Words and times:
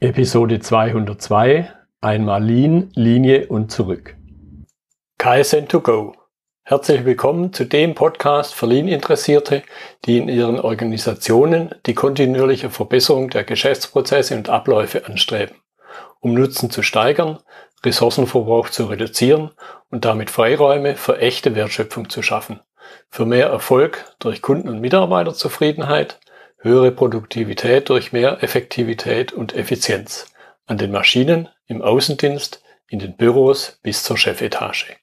Episode 0.00 0.60
202 0.60 1.72
Einmal 2.00 2.44
Lean, 2.44 2.92
Linie 2.94 3.48
und 3.48 3.72
zurück. 3.72 4.14
KSN2Go. 5.18 6.12
Herzlich 6.62 7.04
willkommen 7.04 7.52
zu 7.52 7.64
dem 7.64 7.96
Podcast 7.96 8.54
für 8.54 8.66
Lean-Interessierte, 8.66 9.64
die 10.04 10.18
in 10.18 10.28
ihren 10.28 10.60
Organisationen 10.60 11.74
die 11.86 11.94
kontinuierliche 11.94 12.70
Verbesserung 12.70 13.30
der 13.30 13.42
Geschäftsprozesse 13.42 14.36
und 14.36 14.48
Abläufe 14.48 15.04
anstreben, 15.04 15.56
um 16.20 16.32
Nutzen 16.32 16.70
zu 16.70 16.84
steigern, 16.84 17.40
Ressourcenverbrauch 17.84 18.68
zu 18.68 18.84
reduzieren 18.84 19.50
und 19.90 20.04
damit 20.04 20.30
Freiräume 20.30 20.94
für 20.94 21.18
echte 21.18 21.56
Wertschöpfung 21.56 22.08
zu 22.08 22.22
schaffen, 22.22 22.60
für 23.10 23.26
mehr 23.26 23.48
Erfolg 23.48 24.04
durch 24.20 24.42
Kunden- 24.42 24.68
und 24.68 24.80
Mitarbeiterzufriedenheit, 24.80 26.20
höhere 26.60 26.90
Produktivität 26.90 27.88
durch 27.88 28.12
mehr 28.12 28.42
Effektivität 28.42 29.32
und 29.32 29.54
Effizienz 29.54 30.32
an 30.66 30.76
den 30.76 30.90
Maschinen, 30.90 31.48
im 31.66 31.82
Außendienst, 31.82 32.62
in 32.88 32.98
den 32.98 33.16
Büros 33.16 33.78
bis 33.82 34.02
zur 34.02 34.16
Chefetage. 34.16 34.96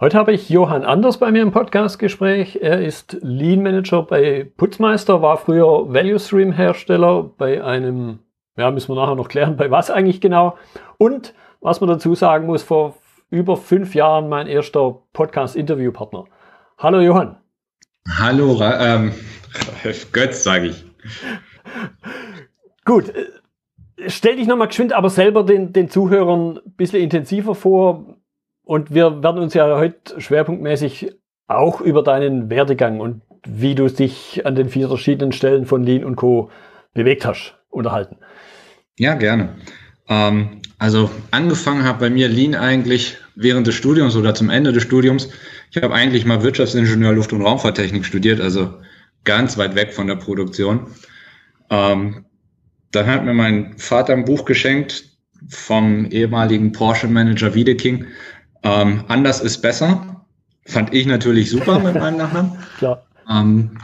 Heute 0.00 0.18
habe 0.18 0.32
ich 0.32 0.50
Johann 0.50 0.84
Anders 0.84 1.18
bei 1.18 1.30
mir 1.30 1.42
im 1.42 1.52
Podcastgespräch. 1.52 2.58
Er 2.60 2.82
ist 2.82 3.16
Lean 3.22 3.62
Manager 3.62 4.02
bei 4.02 4.50
Putzmeister, 4.56 5.22
war 5.22 5.36
früher 5.36 5.92
Value 5.92 6.18
Stream 6.18 6.50
Hersteller 6.50 7.22
bei 7.22 7.62
einem, 7.62 8.18
ja, 8.56 8.72
müssen 8.72 8.88
wir 8.88 9.00
nachher 9.00 9.14
noch 9.14 9.28
klären, 9.28 9.56
bei 9.56 9.70
was 9.70 9.90
eigentlich 9.90 10.20
genau. 10.20 10.58
Und 10.98 11.34
was 11.60 11.80
man 11.80 11.88
dazu 11.88 12.16
sagen 12.16 12.46
muss, 12.46 12.64
vor 12.64 12.96
über 13.30 13.56
fünf 13.56 13.94
Jahren 13.94 14.28
mein 14.28 14.48
erster 14.48 15.02
Podcast-Interviewpartner. 15.12 16.24
Hallo 16.78 17.00
Johann. 17.00 17.36
Hallo, 18.18 18.60
ähm, 18.60 19.14
Götz, 20.12 20.42
sage 20.42 20.68
ich. 20.68 20.84
Gut, 22.84 23.08
äh, 23.08 23.26
stell 24.08 24.36
dich 24.36 24.46
nochmal 24.46 24.68
geschwind, 24.68 24.92
aber 24.92 25.10
selber 25.10 25.44
den, 25.44 25.72
den 25.72 25.88
Zuhörern 25.88 26.58
ein 26.58 26.72
bisschen 26.76 27.00
intensiver 27.00 27.54
vor. 27.54 28.18
Und 28.64 28.94
wir 28.94 29.22
werden 29.22 29.42
uns 29.42 29.54
ja 29.54 29.76
heute 29.76 30.20
schwerpunktmäßig 30.20 31.12
auch 31.46 31.80
über 31.80 32.02
deinen 32.02 32.50
Werdegang 32.50 33.00
und 33.00 33.22
wie 33.46 33.74
du 33.74 33.88
dich 33.88 34.46
an 34.46 34.54
den 34.54 34.68
vier 34.68 34.88
verschiedenen 34.88 35.32
Stellen 35.32 35.66
von 35.66 35.82
Lean 35.82 36.04
und 36.04 36.16
Co. 36.16 36.50
bewegt 36.94 37.26
hast, 37.26 37.56
unterhalten. 37.68 38.16
Ja, 38.98 39.14
gerne. 39.14 39.56
Ähm, 40.08 40.62
also 40.78 41.10
angefangen 41.30 41.84
hat 41.84 41.98
bei 41.98 42.10
mir 42.10 42.28
Lean 42.28 42.54
eigentlich 42.54 43.16
während 43.34 43.66
des 43.66 43.74
Studiums 43.74 44.16
oder 44.16 44.34
zum 44.34 44.50
Ende 44.50 44.72
des 44.72 44.82
Studiums. 44.82 45.28
Ich 45.70 45.82
habe 45.82 45.94
eigentlich 45.94 46.24
mal 46.24 46.42
Wirtschaftsingenieur 46.42 47.12
Luft- 47.12 47.32
und 47.32 47.42
Raumfahrttechnik 47.42 48.04
studiert, 48.04 48.40
also 48.40 48.74
ganz 49.24 49.58
weit 49.58 49.74
weg 49.74 49.92
von 49.92 50.06
der 50.06 50.16
Produktion. 50.16 50.86
Ähm, 51.70 52.24
dann 52.92 53.06
hat 53.06 53.24
mir 53.24 53.34
mein 53.34 53.76
Vater 53.78 54.12
ein 54.12 54.24
Buch 54.24 54.44
geschenkt 54.44 55.04
vom 55.48 56.06
ehemaligen 56.06 56.72
Porsche-Manager 56.72 57.54
Wiedeking. 57.54 58.06
Ähm, 58.62 59.04
Anders 59.08 59.40
ist 59.40 59.60
besser. 59.62 60.24
Fand 60.66 60.94
ich 60.94 61.06
natürlich 61.06 61.50
super 61.50 61.78
mit 61.78 61.94
meinem 61.94 62.18
Nachnamen. 62.18 62.52
Klar. 62.78 63.06
Ähm, 63.30 63.78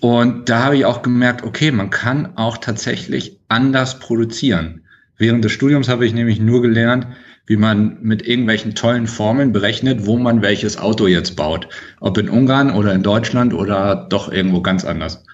und 0.00 0.48
da 0.48 0.64
habe 0.64 0.76
ich 0.76 0.84
auch 0.84 1.02
gemerkt, 1.02 1.44
okay, 1.44 1.70
man 1.70 1.90
kann 1.90 2.36
auch 2.36 2.58
tatsächlich 2.58 3.38
anders 3.48 3.98
produzieren. 4.00 4.82
Während 5.16 5.44
des 5.44 5.52
Studiums 5.52 5.88
habe 5.88 6.04
ich 6.04 6.12
nämlich 6.12 6.40
nur 6.40 6.62
gelernt, 6.62 7.06
wie 7.46 7.56
man 7.56 7.98
mit 8.00 8.26
irgendwelchen 8.26 8.74
tollen 8.74 9.06
Formeln 9.06 9.52
berechnet, 9.52 10.06
wo 10.06 10.16
man 10.18 10.42
welches 10.42 10.78
Auto 10.78 11.06
jetzt 11.06 11.36
baut. 11.36 11.68
Ob 12.00 12.16
in 12.16 12.28
Ungarn 12.28 12.70
oder 12.70 12.94
in 12.94 13.02
Deutschland 13.02 13.52
oder 13.52 14.06
doch 14.08 14.32
irgendwo 14.32 14.62
ganz 14.62 14.84
anders. 14.84 15.24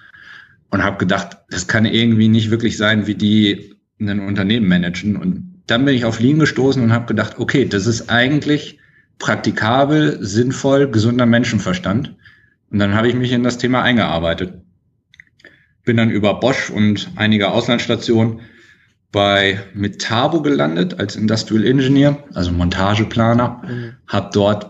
Und 0.69 0.83
habe 0.83 0.97
gedacht, 0.97 1.37
das 1.49 1.67
kann 1.67 1.85
irgendwie 1.85 2.27
nicht 2.27 2.51
wirklich 2.51 2.77
sein, 2.77 3.07
wie 3.07 3.15
die 3.15 3.75
ein 3.99 4.19
Unternehmen 4.19 4.67
managen. 4.67 5.15
Und 5.15 5.61
dann 5.67 5.85
bin 5.85 5.95
ich 5.95 6.05
auf 6.05 6.19
Lean 6.19 6.39
gestoßen 6.39 6.81
und 6.81 6.91
habe 6.91 7.05
gedacht, 7.05 7.39
okay, 7.39 7.65
das 7.65 7.87
ist 7.87 8.09
eigentlich 8.09 8.79
praktikabel, 9.19 10.17
sinnvoll, 10.21 10.89
gesunder 10.89 11.25
Menschenverstand. 11.25 12.15
Und 12.71 12.79
dann 12.79 12.95
habe 12.95 13.07
ich 13.07 13.15
mich 13.15 13.31
in 13.31 13.43
das 13.43 13.57
Thema 13.57 13.83
eingearbeitet. 13.83 14.61
Bin 15.85 15.97
dann 15.97 16.09
über 16.09 16.39
Bosch 16.39 16.69
und 16.69 17.11
einige 17.15 17.51
Auslandsstationen 17.51 18.41
bei 19.11 19.59
Metabo 19.73 20.41
gelandet 20.41 20.99
als 20.99 21.15
Industrial 21.15 21.65
Engineer, 21.65 22.23
also 22.33 22.51
Montageplaner, 22.51 23.61
mhm. 23.67 23.93
habe 24.07 24.29
dort 24.33 24.69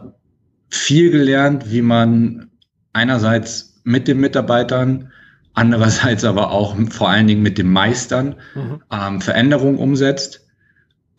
viel 0.69 1.11
gelernt, 1.11 1.71
wie 1.71 1.81
man 1.81 2.49
einerseits 2.93 3.81
mit 3.83 4.07
den 4.07 4.19
Mitarbeitern, 4.19 5.11
andererseits 5.53 6.23
aber 6.23 6.51
auch 6.51 6.75
vor 6.89 7.09
allen 7.09 7.27
Dingen 7.27 7.43
mit 7.43 7.57
den 7.57 7.71
Meistern 7.71 8.35
mhm. 8.55 8.81
ähm, 8.91 9.21
Veränderungen 9.21 9.77
umsetzt. 9.77 10.47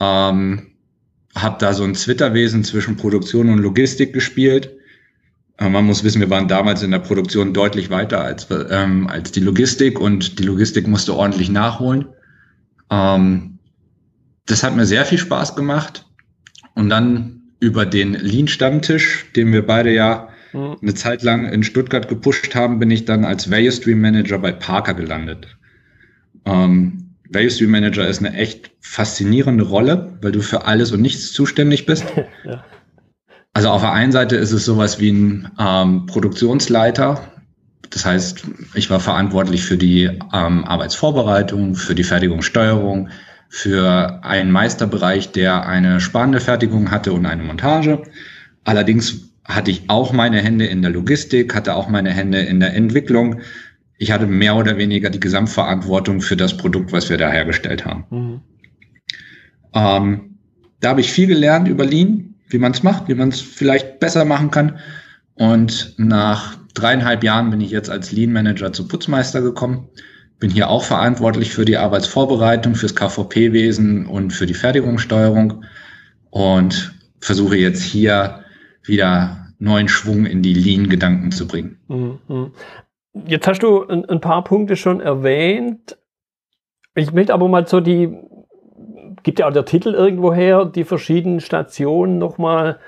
Ähm, 0.00 0.68
habe 1.34 1.56
da 1.58 1.72
so 1.72 1.84
ein 1.84 1.94
Zwitterwesen 1.94 2.64
zwischen 2.64 2.96
Produktion 2.96 3.48
und 3.48 3.58
Logistik 3.58 4.12
gespielt. 4.12 4.70
Äh, 5.58 5.68
man 5.68 5.84
muss 5.84 6.04
wissen, 6.04 6.20
wir 6.20 6.30
waren 6.30 6.48
damals 6.48 6.82
in 6.82 6.90
der 6.90 6.98
Produktion 6.98 7.54
deutlich 7.54 7.88
weiter 7.88 8.22
als, 8.22 8.48
ähm, 8.70 9.06
als 9.06 9.32
die 9.32 9.40
Logistik 9.40 10.00
und 10.00 10.38
die 10.38 10.44
Logistik 10.44 10.88
musste 10.88 11.14
ordentlich 11.14 11.50
nachholen. 11.50 12.06
Ähm, 12.92 13.58
das 14.46 14.62
hat 14.62 14.76
mir 14.76 14.86
sehr 14.86 15.04
viel 15.04 15.18
Spaß 15.18 15.56
gemacht. 15.56 16.04
Und 16.74 16.90
dann 16.90 17.42
über 17.58 17.86
den 17.86 18.14
Lean-Stammtisch, 18.14 19.32
den 19.34 19.52
wir 19.52 19.66
beide 19.66 19.92
ja 19.92 20.28
mhm. 20.52 20.76
eine 20.82 20.94
Zeit 20.94 21.22
lang 21.22 21.46
in 21.46 21.62
Stuttgart 21.62 22.08
gepusht 22.08 22.54
haben, 22.54 22.78
bin 22.78 22.90
ich 22.90 23.04
dann 23.04 23.24
als 23.24 23.50
Value 23.50 23.72
Stream 23.72 24.00
Manager 24.00 24.38
bei 24.38 24.52
Parker 24.52 24.94
gelandet. 24.94 25.56
Ähm, 26.44 27.14
Value 27.30 27.50
Stream 27.50 27.70
Manager 27.70 28.06
ist 28.06 28.18
eine 28.18 28.34
echt 28.34 28.72
faszinierende 28.80 29.64
Rolle, 29.64 30.18
weil 30.20 30.32
du 30.32 30.42
für 30.42 30.66
alles 30.66 30.92
und 30.92 31.00
nichts 31.00 31.32
zuständig 31.32 31.86
bist. 31.86 32.04
ja. 32.44 32.64
Also 33.54 33.68
auf 33.68 33.82
der 33.82 33.92
einen 33.92 34.12
Seite 34.12 34.36
ist 34.36 34.52
es 34.52 34.64
sowas 34.64 34.98
wie 34.98 35.12
ein 35.12 35.50
ähm, 35.58 36.06
Produktionsleiter, 36.06 37.20
das 37.92 38.06
heißt, 38.06 38.44
ich 38.74 38.88
war 38.90 39.00
verantwortlich 39.00 39.64
für 39.64 39.76
die 39.76 40.04
ähm, 40.32 40.64
Arbeitsvorbereitung, 40.64 41.74
für 41.74 41.94
die 41.94 42.04
Fertigungssteuerung, 42.04 43.10
für 43.48 44.24
einen 44.24 44.50
Meisterbereich, 44.50 45.32
der 45.32 45.66
eine 45.66 46.00
spannende 46.00 46.40
Fertigung 46.40 46.90
hatte 46.90 47.12
und 47.12 47.26
eine 47.26 47.42
Montage. 47.42 48.02
Allerdings 48.64 49.28
hatte 49.44 49.70
ich 49.70 49.90
auch 49.90 50.12
meine 50.12 50.40
Hände 50.40 50.64
in 50.64 50.80
der 50.80 50.90
Logistik, 50.90 51.54
hatte 51.54 51.74
auch 51.74 51.88
meine 51.88 52.10
Hände 52.10 52.40
in 52.40 52.60
der 52.60 52.74
Entwicklung. 52.74 53.40
Ich 53.98 54.10
hatte 54.10 54.26
mehr 54.26 54.56
oder 54.56 54.78
weniger 54.78 55.10
die 55.10 55.20
Gesamtverantwortung 55.20 56.22
für 56.22 56.36
das 56.36 56.56
Produkt, 56.56 56.92
was 56.92 57.10
wir 57.10 57.18
da 57.18 57.30
hergestellt 57.30 57.84
haben. 57.84 58.04
Mhm. 58.10 58.40
Ähm, 59.74 60.38
da 60.80 60.90
habe 60.90 61.02
ich 61.02 61.12
viel 61.12 61.26
gelernt 61.26 61.68
über 61.68 61.84
Lean, 61.84 62.34
wie 62.48 62.58
man 62.58 62.72
es 62.72 62.82
macht, 62.82 63.08
wie 63.08 63.14
man 63.14 63.28
es 63.28 63.40
vielleicht 63.40 64.00
besser 64.00 64.24
machen 64.24 64.50
kann. 64.50 64.78
Und 65.34 65.94
nach 65.98 66.56
dreieinhalb 66.74 67.24
Jahren 67.24 67.50
bin 67.50 67.60
ich 67.60 67.70
jetzt 67.70 67.90
als 67.90 68.12
Lean 68.12 68.32
Manager 68.32 68.72
zu 68.72 68.88
Putzmeister 68.88 69.42
gekommen. 69.42 69.88
Bin 70.38 70.50
hier 70.50 70.68
auch 70.68 70.82
verantwortlich 70.84 71.52
für 71.52 71.64
die 71.64 71.76
Arbeitsvorbereitung, 71.76 72.74
fürs 72.74 72.96
KVP-Wesen 72.96 74.06
und 74.06 74.32
für 74.32 74.46
die 74.46 74.54
Fertigungssteuerung 74.54 75.64
und 76.30 76.94
versuche 77.20 77.56
jetzt 77.56 77.82
hier 77.82 78.44
wieder 78.82 79.46
neuen 79.58 79.88
Schwung 79.88 80.26
in 80.26 80.42
die 80.42 80.54
Lean-Gedanken 80.54 81.30
zu 81.30 81.46
bringen. 81.46 81.78
Mhm. 81.88 82.52
Jetzt 83.26 83.46
hast 83.46 83.62
du 83.62 83.86
ein, 83.86 84.20
paar 84.20 84.42
Punkte 84.42 84.74
schon 84.74 85.00
erwähnt. 85.00 85.98
Ich 86.94 87.12
möchte 87.12 87.34
aber 87.34 87.46
mal 87.48 87.66
so 87.66 87.80
die, 87.80 88.16
gibt 89.22 89.38
ja 89.38 89.48
auch 89.48 89.52
der 89.52 89.66
Titel 89.66 89.90
irgendwo 89.90 90.32
her, 90.32 90.64
die 90.64 90.84
verschiedenen 90.84 91.40
Stationen 91.40 92.18
nochmal 92.18 92.80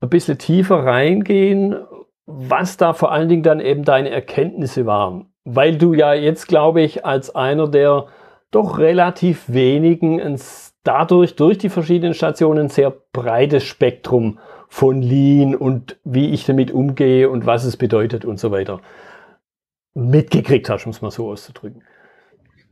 ein 0.00 0.08
bisschen 0.10 0.38
tiefer 0.38 0.84
reingehen 0.84 1.76
was 2.30 2.76
da 2.76 2.92
vor 2.92 3.10
allen 3.10 3.30
Dingen 3.30 3.42
dann 3.42 3.58
eben 3.58 3.84
deine 3.84 4.10
Erkenntnisse 4.10 4.84
waren. 4.84 5.32
Weil 5.44 5.78
du 5.78 5.94
ja 5.94 6.12
jetzt, 6.12 6.46
glaube 6.46 6.82
ich, 6.82 7.06
als 7.06 7.34
einer 7.34 7.68
der 7.68 8.06
doch 8.50 8.78
relativ 8.78 9.44
wenigen 9.48 10.38
dadurch 10.84 11.36
durch 11.36 11.56
die 11.56 11.70
verschiedenen 11.70 12.12
Stationen 12.12 12.64
ein 12.64 12.68
sehr 12.68 12.94
breites 13.12 13.64
Spektrum 13.64 14.38
von 14.68 15.00
Lean 15.00 15.54
und 15.54 15.96
wie 16.04 16.28
ich 16.28 16.44
damit 16.44 16.70
umgehe 16.70 17.30
und 17.30 17.46
was 17.46 17.64
es 17.64 17.78
bedeutet 17.78 18.26
und 18.26 18.38
so 18.38 18.50
weiter 18.50 18.80
mitgekriegt 19.94 20.68
hast, 20.68 20.84
um 20.84 20.90
es 20.90 21.00
mal 21.00 21.10
so 21.10 21.30
auszudrücken. 21.30 21.82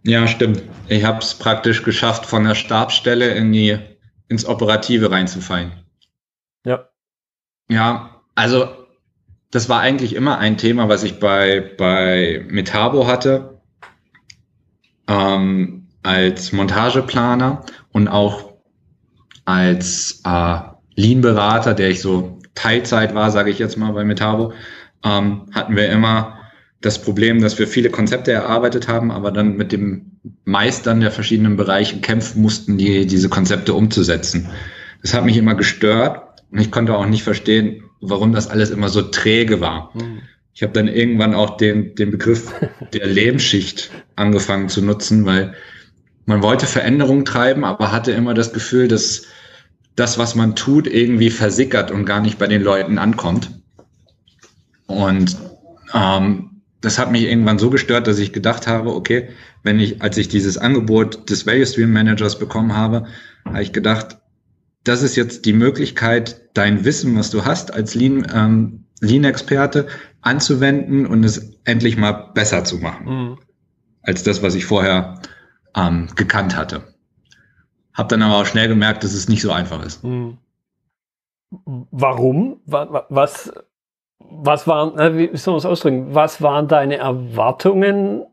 Ja, 0.05 0.27
stimmt. 0.29 0.63
Ich 0.89 1.05
habe 1.05 1.19
es 1.19 1.35
praktisch 1.35 1.83
geschafft, 1.83 2.27
von 2.27 2.45
der 2.45 2.55
Stabsstelle 2.55 3.31
in 3.31 3.53
die, 3.53 3.79
ins 4.29 4.47
Operative 4.47 5.11
reinzufallen. 5.11 5.73
Ja. 6.65 6.91
Ja, 7.69 8.21
also 8.35 8.86
das 9.51 9.69
war 9.69 9.81
eigentlich 9.81 10.15
immer 10.15 10.39
ein 10.39 10.57
Thema, 10.57 10.89
was 10.89 11.03
ich 11.03 11.19
bei, 11.19 11.73
bei 11.77 12.45
Metabo 12.49 13.07
hatte, 13.07 13.61
ähm, 15.09 15.89
als 16.03 16.53
Montageplaner 16.53 17.65
und 17.93 18.09
auch 18.09 18.55
als 19.45 20.23
äh, 20.25 20.59
Lean-Berater, 20.97 21.75
der 21.75 21.91
ich 21.91 22.01
so 22.01 22.41
Teilzeit 22.55 23.15
war, 23.15 23.31
sage 23.31 23.51
ich 23.51 23.59
jetzt 23.59 23.77
mal 23.77 23.93
bei 23.93 24.05
Metabo, 24.05 24.53
ähm, 25.05 25.47
hatten 25.53 25.77
wir 25.77 25.89
immer 25.89 26.39
das 26.81 27.01
Problem, 27.01 27.41
dass 27.41 27.59
wir 27.59 27.67
viele 27.67 27.91
Konzepte 27.91 28.33
erarbeitet 28.33 28.89
haben, 28.89 29.11
aber 29.11 29.31
dann 29.31 29.57
mit 29.57 29.73
dem 29.73 30.21
Meistern 30.45 31.01
der 31.01 31.11
verschiedenen 31.11 31.57
Bereiche 31.57 32.01
kämpfen 32.01 32.43
mussten, 32.43 32.79
die, 32.79 33.07
diese 33.07 33.29
Konzepte 33.29 33.75
umzusetzen. 33.75 34.49
Das 35.03 35.15
hat 35.15 35.25
mich 35.25 35.37
immer 35.37 35.55
gestört 35.55 36.43
und 36.51 36.61
ich 36.61 36.71
konnte 36.71 36.97
auch 36.97 37.07
nicht 37.07 37.23
verstehen, 37.23 37.83
warum 38.11 38.33
das 38.33 38.49
alles 38.49 38.71
immer 38.71 38.89
so 38.89 39.03
träge 39.03 39.61
war. 39.61 39.91
Mhm. 39.95 40.23
Ich 40.55 40.63
habe 40.63 40.73
dann 40.73 40.89
irgendwann 40.89 41.35
auch 41.35 41.57
den, 41.57 41.95
den 41.95 42.11
Begriff 42.11 42.55
der 42.93 43.07
Lebensschicht 43.07 43.91
angefangen 44.17 44.69
zu 44.69 44.83
nutzen, 44.83 45.27
weil 45.27 45.55
man 46.25 46.43
wollte 46.43 46.67
Veränderungen 46.67 47.25
treiben, 47.25 47.65
aber 47.65 47.93
hatte 47.93 48.13
immer 48.13 48.35
das 48.35 48.53
Gefühl, 48.53 48.89
dass 48.89 49.27
das, 49.95 50.19
was 50.19 50.35
man 50.35 50.57
tut, 50.57 50.87
irgendwie 50.87 51.31
versickert 51.31 51.91
und 51.91 52.05
gar 52.05 52.21
nicht 52.21 52.39
bei 52.39 52.47
den 52.47 52.63
Leuten 52.63 52.99
ankommt. 52.99 53.51
Und 54.87 55.37
ähm, 55.95 56.63
das 56.81 56.99
hat 56.99 57.11
mich 57.11 57.23
irgendwann 57.23 57.59
so 57.59 57.71
gestört, 57.71 58.07
dass 58.07 58.19
ich 58.19 58.33
gedacht 58.33 58.67
habe, 58.67 58.95
okay, 58.95 59.29
wenn 59.63 59.81
ich, 59.81 60.03
als 60.03 60.19
ich 60.19 60.29
dieses 60.29 60.59
Angebot 60.59 61.31
des 61.31 61.47
Value 61.47 61.67
Stream 61.67 61.93
Managers 61.93 62.39
bekommen 62.39 62.77
habe, 62.77 63.07
habe 63.45 63.63
ich 63.63 63.73
gedacht, 63.73 64.19
das 64.87 65.03
ist 65.03 65.17
jetzt 65.17 65.45
die 65.47 65.53
Möglichkeit, 65.53 66.51
dein 66.55 66.85
Wissen, 66.85 67.19
was 67.19 67.31
du 67.31 67.45
hast 67.45 67.75
als 67.75 67.95
Lean, 67.95 68.27
ähm, 68.33 68.85
Lean-Experte, 69.01 69.89
anzuwenden 70.21 71.07
und 71.07 71.25
es 71.25 71.61
endlich 71.65 71.97
mal 71.97 72.31
besser 72.35 72.65
zu 72.65 72.79
machen, 72.79 73.07
mhm. 73.07 73.39
als 74.03 74.23
das, 74.23 74.43
was 74.43 74.55
ich 74.55 74.65
vorher 74.65 75.21
ähm, 75.75 76.09
gekannt 76.15 76.57
hatte. 76.57 76.95
Hab 77.95 78.09
dann 78.09 78.23
aber 78.23 78.37
auch 78.37 78.47
schnell 78.47 78.69
gemerkt, 78.69 79.03
dass 79.03 79.13
es 79.13 79.29
nicht 79.29 79.43
so 79.43 79.51
einfach 79.51 79.85
ist. 79.85 80.05
Mhm. 80.05 80.39
Warum? 81.51 82.61
Was, 82.65 83.53
was 84.19 84.67
waren, 84.67 85.17
wie 85.17 85.37
soll 85.37 85.55
man 85.55 85.59
es 85.59 85.67
ausdrücken? 85.67 86.15
Was 86.15 86.43
waren 86.43 86.69
deine 86.69 86.97
Erwartungen, 86.97 88.25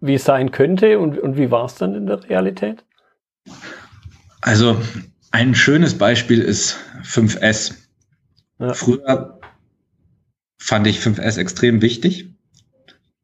wie 0.00 0.14
es 0.14 0.24
sein 0.24 0.50
könnte 0.50 0.98
und, 0.98 1.18
und 1.18 1.36
wie 1.36 1.50
war 1.50 1.66
es 1.66 1.76
dann 1.76 1.94
in 1.94 2.06
der 2.06 2.22
Realität? 2.28 2.84
Also 4.40 4.76
ein 5.30 5.54
schönes 5.54 5.98
Beispiel 5.98 6.40
ist 6.40 6.76
5S. 7.02 7.74
Ja. 8.58 8.74
Früher 8.74 9.40
fand 10.58 10.86
ich 10.86 11.00
5S 11.00 11.38
extrem 11.38 11.82
wichtig 11.82 12.34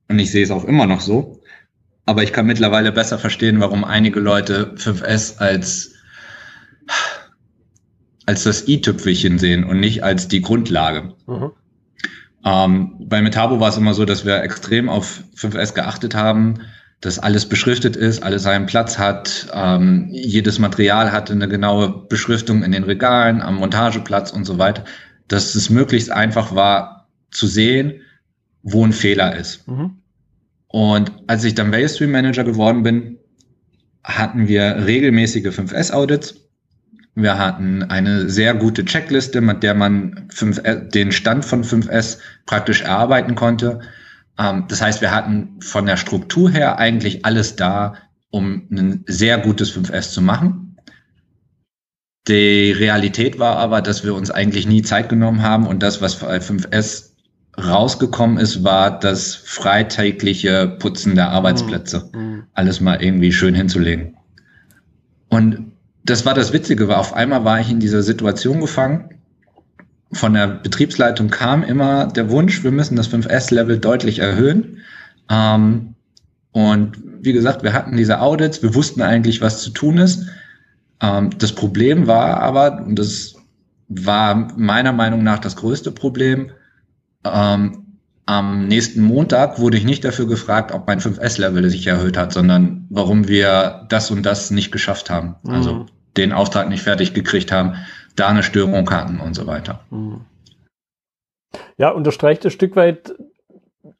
und 0.09 0.19
ich 0.19 0.31
sehe 0.31 0.45
es 0.45 0.51
auch 0.51 0.65
immer 0.65 0.87
noch 0.87 1.01
so. 1.01 1.43
Aber 2.05 2.23
ich 2.23 2.33
kann 2.33 2.47
mittlerweile 2.47 2.93
besser 2.93 3.19
verstehen, 3.19 3.61
warum 3.61 3.85
einige 3.85 4.21
Leute 4.21 4.75
5S 4.77 5.39
als, 5.39 5.95
als 8.27 8.43
das 8.43 8.67
i-Tüpfelchen 8.67 9.39
sehen 9.39 9.65
und 9.65 9.81
nicht 9.81 10.03
als 10.03 10.29
die 10.29 10.43
Grundlage. 10.43 11.15
Mhm. 11.27 11.53
Ähm, 12.45 12.97
bei 12.99 13.23
Metabo 13.23 13.61
war 13.61 13.69
es 13.69 13.77
immer 13.77 13.95
so, 13.95 14.05
dass 14.05 14.25
wir 14.25 14.43
extrem 14.43 14.89
auf 14.89 15.23
5S 15.37 15.75
geachtet 15.75 16.15
haben, 16.15 16.61
dass 17.03 17.19
alles 17.19 17.47
beschriftet 17.47 17.97
ist, 17.97 18.23
alles 18.23 18.45
seinen 18.45 18.67
Platz 18.67 18.97
hat, 18.97 19.49
ähm, 19.53 20.09
jedes 20.11 20.61
Material 20.61 21.11
hatte 21.13 21.33
eine 21.33 21.49
genaue 21.49 22.07
Beschriftung 22.09 22.63
in 22.63 22.71
den 22.71 22.85
Regalen, 22.85 23.43
am 23.43 23.57
Montageplatz 23.57 24.31
und 24.31 24.45
so 24.45 24.59
weiter, 24.59 24.85
dass 25.27 25.57
es 25.57 25.69
möglichst 25.69 26.13
einfach 26.13 26.55
war 26.55 27.09
zu 27.33 27.49
sehen, 27.49 28.01
wo 28.63 28.87
ein 28.87 28.93
Fehler 28.93 29.37
ist. 29.37 29.67
Mhm. 29.67 29.99
Und 30.69 31.13
als 31.27 31.43
ich 31.43 31.57
dann 31.57 31.73
Value 31.73 31.89
Stream 31.89 32.13
Manager 32.13 32.45
geworden 32.45 32.85
bin, 32.85 33.19
hatten 34.05 34.47
wir 34.47 34.87
regelmäßige 34.87 35.47
5S-Audits. 35.47 36.37
Wir 37.17 37.37
hatten 37.37 37.83
eine 37.83 38.29
sehr 38.29 38.55
gute 38.55 38.85
Checkliste, 38.85 39.41
mit 39.41 39.65
der 39.65 39.75
man 39.75 40.29
5S, 40.33 40.91
den 40.91 41.11
Stand 41.11 41.45
von 41.45 41.65
5S 41.65 42.19
praktisch 42.47 42.83
erarbeiten 42.83 43.35
konnte. 43.35 43.81
Ähm, 44.38 44.64
das 44.69 44.82
heißt, 44.82 45.00
wir 45.00 45.11
hatten 45.11 45.61
von 45.61 45.87
der 45.87 45.96
Struktur 45.96 46.50
her 46.50 46.79
eigentlich 46.79 47.25
alles 47.25 47.56
da, 47.56 47.94
um 48.31 48.67
ein 48.70 49.05
sehr 49.06 49.38
gutes 49.38 49.76
5S 49.76 50.12
zu 50.12 50.23
machen. 50.23 50.76
Die 52.29 52.70
Realität 52.73 53.38
war 53.38 53.56
aber, 53.56 53.82
dass 53.82 54.05
wir 54.05 54.14
uns 54.14 54.31
eigentlich 54.31 54.67
nie 54.67 54.82
Zeit 54.82 55.08
genommen 55.08 55.43
haben 55.43 55.67
und 55.67 55.82
das, 55.82 56.00
was 56.00 56.17
bei 56.17 56.38
5S 56.38 57.12
rausgekommen 57.58 58.38
ist, 58.38 58.64
war 58.64 58.99
das 58.99 59.34
freitägliche 59.34 60.76
Putzen 60.79 61.17
der 61.17 61.31
Arbeitsplätze. 61.31 62.11
Mhm. 62.14 62.44
Alles 62.55 62.81
mal 62.81 63.02
irgendwie 63.02 63.32
schön 63.32 63.55
hinzulegen. 63.55 64.17
Und 65.29 65.73
das 66.05 66.25
war 66.25 66.34
das 66.34 66.52
Witzige, 66.52 66.88
weil 66.88 66.96
auf 66.96 67.14
einmal 67.14 67.44
war 67.44 67.61
ich 67.61 67.70
in 67.70 67.81
dieser 67.81 68.02
Situation 68.02 68.61
gefangen. 68.61 69.22
Von 70.12 70.35
der 70.35 70.47
Betriebsleitung 70.47 71.31
kam 71.31 71.62
immer 71.62 72.06
der 72.06 72.31
Wunsch, 72.31 72.62
wir 72.64 72.70
müssen 72.70 72.97
das 72.97 73.11
5S-Level 73.11 73.79
deutlich 73.79 74.19
erhöhen. 74.19 74.79
Ähm, 75.31 75.94
und 76.53 76.99
wie 77.20 77.32
gesagt, 77.32 77.62
wir 77.62 77.73
hatten 77.73 77.97
diese 77.97 78.20
Audits, 78.20 78.62
wir 78.62 78.75
wussten 78.75 79.00
eigentlich, 79.00 79.41
was 79.41 79.62
zu 79.62 79.70
tun 79.70 79.99
ist. 79.99 80.26
Ähm, 81.00 81.31
das 81.38 81.53
Problem 81.53 82.06
war 82.06 82.41
aber, 82.41 82.85
und 82.85 82.99
das 82.99 83.37
war 83.88 84.35
meiner 84.56 84.93
Meinung 84.93 85.23
nach 85.23 85.38
das 85.38 85.56
größte 85.56 85.93
Problem, 85.93 86.50
ähm, 87.25 87.79
am 88.26 88.69
nächsten 88.69 89.03
Montag 89.03 89.58
wurde 89.58 89.76
ich 89.76 89.85
nicht 89.85 90.05
dafür 90.05 90.26
gefragt, 90.26 90.73
ob 90.73 90.87
mein 90.87 91.00
5S-Level 91.00 91.69
sich 91.69 91.87
erhöht 91.87 92.17
hat, 92.17 92.32
sondern 92.32 92.87
warum 92.88 93.29
wir 93.29 93.87
das 93.88 94.11
und 94.11 94.25
das 94.25 94.50
nicht 94.50 94.70
geschafft 94.70 95.11
haben. 95.11 95.35
Mhm. 95.43 95.50
Also 95.50 95.87
den 96.17 96.32
Auftrag 96.32 96.69
nicht 96.69 96.82
fertig 96.82 97.15
gekriegt 97.15 97.50
haben, 97.50 97.75
da 98.17 98.29
eine 98.29 98.43
Störung 98.43 98.91
hatten 98.91 99.20
und 99.20 99.35
so 99.35 99.47
weiter. 99.47 99.81
Mhm. 99.91 100.23
Ja, 101.76 101.91
unterstreicht 101.91 102.44
ein 102.44 102.50
Stück 102.50 102.76
weit, 102.76 103.14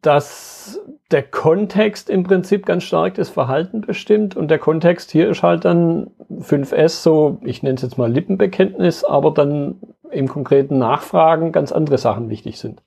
dass 0.01 0.81
der 1.11 1.23
Kontext 1.23 2.09
im 2.09 2.25
Prinzip 2.25 2.65
ganz 2.67 2.85
stark 2.85 3.15
das 3.15 3.29
Verhalten 3.29 3.83
bestimmt 3.83 4.37
und 4.37 4.49
der 4.49 4.59
Kontext 4.59 5.11
hier 5.11 5.29
ist 5.29 5.43
halt 5.43 5.65
dann 5.65 6.11
5S 6.31 7.03
so, 7.03 7.41
ich 7.45 7.63
nenne 7.63 7.75
es 7.77 7.83
jetzt 7.83 7.99
mal 7.99 8.11
Lippenbekenntnis, 8.11 9.05
aber 9.05 9.33
dann 9.33 9.77
im 10.11 10.29
konkreten 10.29 10.79
Nachfragen 10.79 11.53
ganz 11.53 11.73
andere 11.73 11.99
Sachen 11.99 12.31
wichtig 12.31 12.59
sind. 12.59 12.83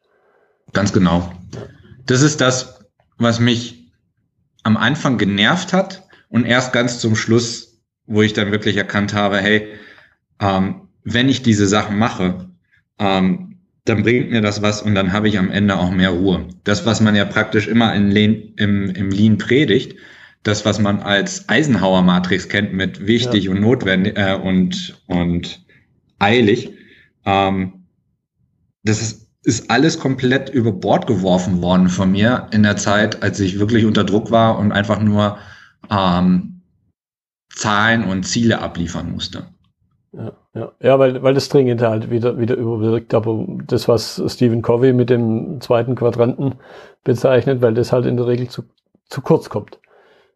Ganz 0.74 0.92
genau. 0.92 1.32
Das 2.06 2.22
ist 2.22 2.42
das, 2.42 2.86
was 3.18 3.40
mich 3.40 3.92
am 4.64 4.78
Anfang 4.78 5.18
genervt 5.18 5.74
hat 5.74 6.04
und 6.30 6.46
erst 6.46 6.74
ganz 6.74 7.00
zum 7.00 7.16
Schluss, 7.16 7.82
wo 8.08 8.22
ich 8.22 8.34
dann 8.34 8.52
wirklich 8.52 8.78
erkannt 8.78 9.14
habe, 9.14 9.38
hey, 9.38 9.68
ähm, 10.40 10.85
wenn 11.06 11.30
ich 11.30 11.42
diese 11.42 11.68
Sachen 11.68 11.98
mache, 11.98 12.50
ähm, 13.00 13.60
dann 13.86 14.04
bringt 14.04 14.32
mir 14.32 14.42
das 14.42 14.62
was 14.62 14.82
und 14.82 14.96
dann 14.96 15.14
habe 15.14 15.30
ich 15.30 15.38
am 15.38 15.52
Ende 15.52 15.78
auch 15.78 15.92
mehr 15.92 16.10
Ruhe. 16.10 16.48
Das, 16.64 16.86
was 16.86 17.00
man 17.00 17.16
ja 17.16 17.24
praktisch 17.24 17.68
immer 17.68 17.94
in 17.94 18.12
Lean, 18.12 18.54
im, 18.58 18.90
im 18.90 19.12
Lean 19.12 19.38
predigt, 19.38 19.96
das, 20.44 20.66
was 20.66 20.80
man 20.80 21.00
als 21.00 21.48
Eisenhower-Matrix 21.48 22.50
kennt 22.50 22.74
mit 22.74 23.06
wichtig 23.06 23.46
ja. 23.46 23.52
und 23.52 23.62
notwendig 23.62 24.18
äh, 24.18 24.36
und, 24.36 25.00
und 25.08 25.66
eilig, 26.20 26.72
ähm, 27.26 27.86
das 28.84 29.02
ist 29.02 29.26
ist 29.46 29.70
alles 29.70 30.00
komplett 30.00 30.50
über 30.50 30.72
Bord 30.72 31.06
geworfen 31.06 31.62
worden 31.62 31.88
von 31.88 32.12
mir 32.12 32.48
in 32.52 32.64
der 32.64 32.78
Zeit, 32.78 33.22
als 33.22 33.40
ich 33.40 33.60
wirklich 33.60 33.86
unter 33.86 34.04
Druck 34.04 34.32
war 34.32 34.58
und 34.58 34.72
einfach 34.72 35.00
nur 35.00 35.38
ähm, 35.92 36.62
Zahlen 37.54 38.06
und 38.06 38.24
Ziele 38.24 38.60
abliefern 38.60 39.12
musste. 39.12 39.46
Ja, 40.18 40.32
ja. 40.54 40.72
ja 40.80 41.00
weil, 41.00 41.22
weil 41.24 41.34
das 41.34 41.50
Dringende 41.50 41.90
halt 41.90 42.10
wieder, 42.10 42.40
wieder 42.40 42.56
überwirkt, 42.56 43.14
aber 43.14 43.46
das, 43.68 43.88
was 43.88 44.22
Stephen 44.28 44.62
Covey 44.62 44.94
mit 44.94 45.10
dem 45.10 45.60
zweiten 45.62 45.96
Quadranten 45.96 46.56
bezeichnet, 47.04 47.62
weil 47.62 47.74
das 47.74 47.92
halt 47.92 48.06
in 48.06 48.18
der 48.18 48.28
Regel 48.28 48.48
zu, 48.48 48.64
zu 49.10 49.22
kurz 49.22 49.50
kommt. 49.50 49.80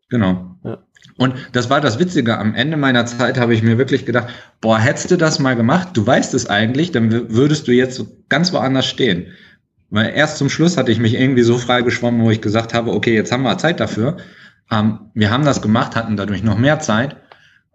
Genau. 0.09 0.55
Ja. 0.63 0.79
Und 1.17 1.33
das 1.53 1.69
war 1.69 1.81
das 1.81 2.00
Witzige. 2.00 2.38
Am 2.38 2.55
Ende 2.55 2.77
meiner 2.77 3.05
Zeit 3.05 3.39
habe 3.39 3.53
ich 3.53 3.63
mir 3.63 3.77
wirklich 3.77 4.05
gedacht, 4.05 4.29
boah, 4.62 4.77
hättest 4.77 5.12
du 5.12 5.17
das 5.17 5.39
mal 5.39 5.55
gemacht, 5.55 5.89
du 5.93 6.05
weißt 6.05 6.33
es 6.33 6.50
eigentlich, 6.50 6.91
dann 6.91 7.12
würdest 7.29 7.67
du 7.67 7.71
jetzt 7.71 8.03
ganz 8.29 8.53
woanders 8.53 8.86
stehen. 8.86 9.27
Weil 9.89 10.13
erst 10.13 10.38
zum 10.38 10.50
Schluss 10.50 10.77
hatte 10.77 10.91
ich 10.91 11.00
mich 11.00 11.15
irgendwie 11.15 11.41
so 11.41 11.57
frei 11.57 11.81
geschwommen, 11.81 12.21
wo 12.21 12.31
ich 12.31 12.41
gesagt 12.41 12.74
habe, 12.74 12.91
okay, 12.91 13.15
jetzt 13.15 13.31
haben 13.31 13.43
wir 13.43 13.57
Zeit 13.57 13.79
dafür. 13.79 14.17
Ähm, 14.71 15.12
wir 15.13 15.31
haben 15.31 15.45
das 15.45 15.62
gemacht, 15.62 15.95
hatten 15.95 16.15
dadurch 16.15 16.43
noch 16.43 16.57
mehr 16.57 16.79
Zeit. 16.79 17.17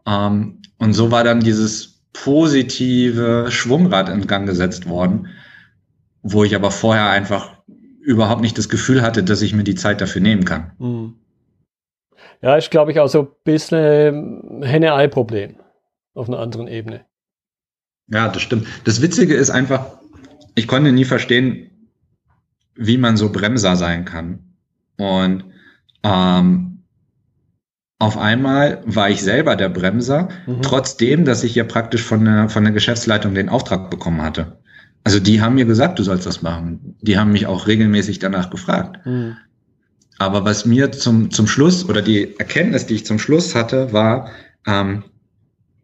Ähm, 0.06 0.62
und 0.78 0.92
so 0.92 1.10
war 1.10 1.24
dann 1.24 1.40
dieses 1.40 1.93
positive 2.14 3.46
Schwungrad 3.50 4.08
in 4.08 4.26
Gang 4.26 4.46
gesetzt 4.46 4.88
worden, 4.88 5.28
wo 6.22 6.42
ich 6.44 6.56
aber 6.56 6.70
vorher 6.70 7.10
einfach 7.10 7.58
überhaupt 8.00 8.40
nicht 8.40 8.56
das 8.56 8.70
Gefühl 8.70 9.02
hatte, 9.02 9.22
dass 9.22 9.42
ich 9.42 9.52
mir 9.52 9.64
die 9.64 9.74
Zeit 9.74 10.00
dafür 10.00 10.22
nehmen 10.22 10.46
kann. 10.46 10.72
Mhm. 10.78 11.14
Ja, 12.40 12.56
ist, 12.56 12.70
glaube 12.70 12.92
ich, 12.92 13.00
auch 13.00 13.08
so 13.08 13.22
ein 13.22 13.28
bisschen 13.44 14.62
Henne-Ei-Problem 14.62 15.56
auf 16.14 16.28
einer 16.28 16.38
anderen 16.38 16.68
Ebene. 16.68 17.04
Ja, 18.08 18.28
das 18.28 18.42
stimmt. 18.42 18.66
Das 18.84 19.00
Witzige 19.00 19.34
ist 19.34 19.50
einfach, 19.50 19.98
ich 20.54 20.68
konnte 20.68 20.92
nie 20.92 21.04
verstehen, 21.04 21.70
wie 22.74 22.98
man 22.98 23.16
so 23.16 23.32
Bremser 23.32 23.76
sein 23.76 24.04
kann. 24.04 24.40
Und 24.98 25.44
ähm, 26.02 26.73
auf 27.98 28.18
einmal 28.18 28.82
war 28.84 29.08
ich 29.08 29.22
selber 29.22 29.56
der 29.56 29.68
Bremser, 29.68 30.28
mhm. 30.46 30.62
trotzdem, 30.62 31.24
dass 31.24 31.44
ich 31.44 31.54
ja 31.54 31.64
praktisch 31.64 32.02
von 32.02 32.24
der, 32.24 32.48
von 32.48 32.64
der 32.64 32.72
Geschäftsleitung 32.72 33.34
den 33.34 33.48
Auftrag 33.48 33.90
bekommen 33.90 34.22
hatte. 34.22 34.58
Also 35.04 35.20
die 35.20 35.40
haben 35.40 35.54
mir 35.54 35.66
gesagt, 35.66 35.98
du 35.98 36.02
sollst 36.02 36.26
das 36.26 36.42
machen. 36.42 36.96
Die 37.00 37.18
haben 37.18 37.32
mich 37.32 37.46
auch 37.46 37.66
regelmäßig 37.66 38.18
danach 38.18 38.50
gefragt. 38.50 39.04
Mhm. 39.06 39.36
Aber 40.18 40.44
was 40.44 40.64
mir 40.64 40.92
zum, 40.92 41.30
zum 41.30 41.46
Schluss 41.46 41.88
oder 41.88 42.02
die 42.02 42.38
Erkenntnis, 42.38 42.86
die 42.86 42.94
ich 42.94 43.06
zum 43.06 43.18
Schluss 43.18 43.54
hatte, 43.54 43.92
war, 43.92 44.30
ähm, 44.66 45.04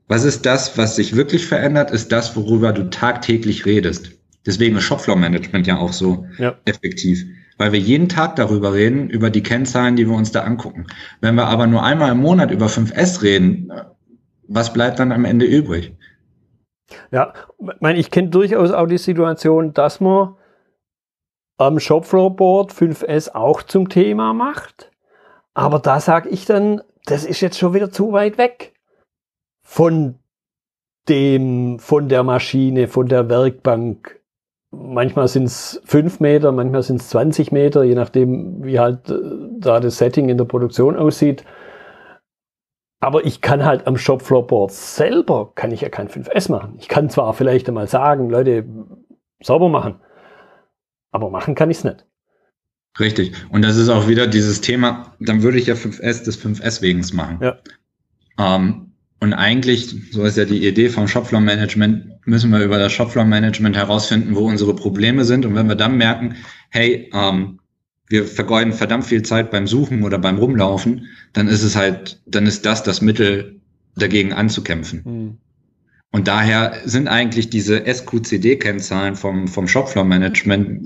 was 0.09 0.25
ist 0.25 0.47
das, 0.47 0.77
was 0.79 0.97
sich 0.97 1.15
wirklich 1.15 1.47
verändert, 1.47 1.91
ist 1.91 2.11
das, 2.11 2.35
worüber 2.35 2.73
du 2.73 2.91
tagtäglich 2.91 3.67
redest. 3.67 4.11
Deswegen 4.47 4.77
ist 4.77 4.85
Shopfloor-Management 4.85 5.67
ja 5.67 5.77
auch 5.79 5.93
so 5.93 6.27
ja. 6.39 6.57
effektiv, 6.65 7.25
weil 7.61 7.73
wir 7.73 7.79
jeden 7.79 8.09
Tag 8.09 8.37
darüber 8.37 8.73
reden, 8.73 9.11
über 9.11 9.29
die 9.29 9.43
Kennzahlen, 9.43 9.95
die 9.95 10.09
wir 10.09 10.17
uns 10.17 10.33
da 10.33 10.45
angucken. 10.45 10.87
Wenn 11.21 11.35
wir 11.35 11.47
aber 11.47 11.67
nur 11.67 11.83
einmal 11.83 12.13
im 12.13 12.19
Monat 12.19 12.51
über 12.51 12.69
5S 12.69 13.23
reden, 13.23 13.71
was 14.49 14.73
bleibt 14.73 14.99
dann 14.99 15.13
am 15.13 15.27
Ende 15.27 15.45
übrig? 15.45 15.95
Ja, 17.13 17.35
ich 17.59 17.81
meine, 17.81 17.99
ich 17.99 18.11
kenne 18.11 18.31
durchaus 18.31 18.71
auch 18.71 18.87
die 18.87 18.97
Situation, 18.97 19.75
dass 19.75 20.01
man 20.01 20.37
am 21.59 21.79
Shopfloor-Board 21.79 22.73
5S 22.73 23.33
auch 23.35 23.63
zum 23.63 23.91
Thema 23.91 24.33
macht. 24.33 24.91
Aber 25.53 25.81
da 25.81 26.01
sage 26.01 26.31
ich 26.31 26.47
dann, 26.47 26.81
das 27.05 27.27
ist 27.27 27.43
jetzt 27.43 27.59
schon 27.59 27.75
wieder 27.75 27.91
zu 27.91 28.13
weit 28.13 28.39
weg 28.39 28.73
von 29.63 30.19
dem, 31.11 31.79
von 31.79 32.09
der 32.09 32.23
Maschine, 32.23 32.89
von 32.89 33.07
der 33.07 33.29
Werkbank. 33.29 34.19
Manchmal 34.73 35.27
sind 35.27 35.45
es 35.45 35.81
fünf 35.85 36.21
Meter, 36.21 36.53
manchmal 36.53 36.83
sind 36.83 37.01
es 37.01 37.09
20 37.09 37.51
Meter, 37.51 37.83
je 37.83 37.95
nachdem, 37.95 38.63
wie 38.63 38.79
halt 38.79 39.11
äh, 39.11 39.19
da 39.59 39.81
das 39.81 39.99
Setting 39.99 40.29
in 40.29 40.39
der 40.39 40.45
Produktion 40.45 40.97
aussieht. 40.97 41.45
Aber 43.01 43.25
ich 43.25 43.41
kann 43.41 43.65
halt 43.65 43.87
am 43.87 43.97
Shopfloorboard 43.97 44.71
selber, 44.71 45.53
kann 45.55 45.73
ich 45.73 45.81
ja 45.81 45.89
kein 45.89 46.09
5S 46.09 46.51
machen. 46.53 46.77
Ich 46.79 46.89
kann 46.89 47.09
zwar 47.09 47.33
vielleicht 47.35 47.67
einmal 47.67 47.89
sagen, 47.89 48.31
Leute, 48.31 48.65
sauber 49.43 49.71
machen, 49.71 49.97
aber 51.11 51.31
machen 51.31 51.55
kann 51.55 51.71
ich 51.71 51.79
es 51.79 51.85
nicht. 51.85 52.07
Richtig. 52.99 53.33
Und 53.51 53.63
das 53.63 53.77
ist 53.77 53.89
auch 53.89 54.07
wieder 54.07 54.27
dieses 54.27 54.61
Thema, 54.61 55.17
dann 55.19 55.43
würde 55.43 55.59
ich 55.59 55.67
ja 55.67 55.75
5S 55.75 56.25
des 56.25 56.45
5S 56.45 56.83
wegens 56.83 57.13
machen. 57.13 57.39
Ja. 57.41 57.59
Ähm, 58.39 58.93
und 59.21 59.33
eigentlich, 59.33 60.13
so 60.13 60.25
ist 60.25 60.37
ja 60.37 60.45
die 60.45 60.67
Idee 60.67 60.89
vom 60.89 61.07
Shopfloor-Management, 61.07 62.10
müssen 62.25 62.51
wir 62.51 62.63
über 62.65 62.79
das 62.79 62.93
Shopfloor-Management 62.93 63.77
herausfinden, 63.77 64.35
wo 64.37 64.47
unsere 64.47 64.75
Probleme 64.75 65.25
sind. 65.25 65.47
Und 65.47 65.55
wenn 65.55 65.69
wir 65.69 65.77
dann 65.77 65.97
merken, 65.97 66.37
hey, 66.71 67.11
ähm, 67.13 67.61
wir 68.09 68.27
vergeuden 68.27 68.73
verdammt 68.73 69.05
viel 69.05 69.23
Zeit 69.23 69.51
beim 69.51 69.67
Suchen 69.67 70.03
oder 70.03 70.19
beim 70.19 70.39
Rumlaufen, 70.39 71.07
dann 71.33 71.49
ist 71.49 71.63
es 71.63 71.77
halt, 71.77 72.21
dann 72.27 72.47
ist 72.47 72.67
das 72.67 72.83
das 72.83 73.01
Mittel, 73.01 73.61
dagegen 73.97 74.33
anzukämpfen. 74.33 75.03
Mhm. 75.05 75.39
Und 76.13 76.27
daher 76.27 76.75
sind 76.85 77.09
eigentlich 77.09 77.51
diese 77.51 77.85
SQCD-Kennzahlen 77.87 79.15
vom, 79.15 79.47
vom 79.47 79.69
Shopfloor-Management 79.69 80.83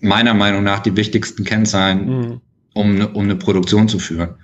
meiner 0.00 0.34
Meinung 0.34 0.62
nach 0.62 0.80
die 0.80 0.96
wichtigsten 0.96 1.44
Kennzahlen, 1.44 2.06
mhm. 2.06 2.40
um, 2.74 3.08
um 3.14 3.24
eine 3.24 3.36
Produktion 3.36 3.88
zu 3.88 3.98
führen. 3.98 4.34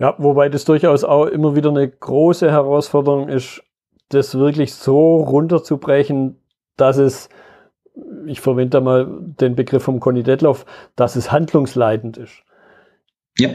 Ja, 0.00 0.14
wobei 0.18 0.48
das 0.48 0.64
durchaus 0.64 1.04
auch 1.04 1.26
immer 1.26 1.54
wieder 1.54 1.70
eine 1.70 1.88
große 1.88 2.50
Herausforderung 2.50 3.28
ist, 3.28 3.62
das 4.08 4.34
wirklich 4.34 4.74
so 4.74 5.16
runterzubrechen, 5.16 6.36
dass 6.76 6.96
es, 6.96 7.28
ich 8.26 8.40
verwende 8.40 8.70
da 8.70 8.80
mal 8.80 9.06
den 9.40 9.54
Begriff 9.54 9.84
vom 9.84 10.00
Conny 10.00 10.22
Detloff, 10.22 10.66
dass 10.96 11.16
es 11.16 11.32
handlungsleitend 11.32 12.16
ist. 12.16 12.42
Ja, 13.38 13.50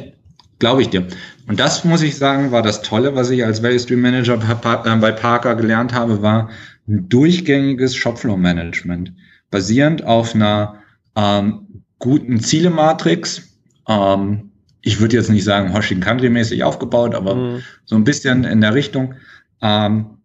glaube 0.60 0.82
ich 0.82 0.90
dir. 0.90 1.08
Und 1.48 1.60
das 1.60 1.86
muss 1.86 2.02
ich 2.02 2.18
sagen, 2.18 2.52
war 2.52 2.62
das 2.62 2.82
Tolle, 2.82 3.16
was 3.16 3.30
ich 3.30 3.46
als 3.46 3.64
Value 3.64 3.80
Stream 3.80 4.02
Manager 4.02 4.38
bei 4.38 5.12
Parker 5.12 5.56
gelernt 5.56 5.94
habe, 5.94 6.22
war 6.22 6.50
ein 6.88 7.08
durchgängiges 7.08 7.96
Shopfloor-Management, 7.96 9.14
basierend 9.52 10.04
auf 10.04 10.36
einer 10.36 10.76
ähm, 11.16 11.84
guten 12.00 12.40
Zielematrix, 12.40 13.50
ähm, 13.88 14.50
ich 14.82 15.00
würde 15.00 15.18
jetzt 15.18 15.30
nicht 15.30 15.44
sagen 15.44 15.74
Hoshin 15.74 16.00
Country 16.00 16.30
mäßig 16.30 16.64
aufgebaut, 16.64 17.14
aber 17.16 17.36
mhm. 17.36 17.64
so 17.86 17.96
ein 17.96 18.04
bisschen 18.04 18.44
in 18.44 18.62
der 18.62 18.74
Richtung. 18.74 19.16
Ähm, 19.62 20.19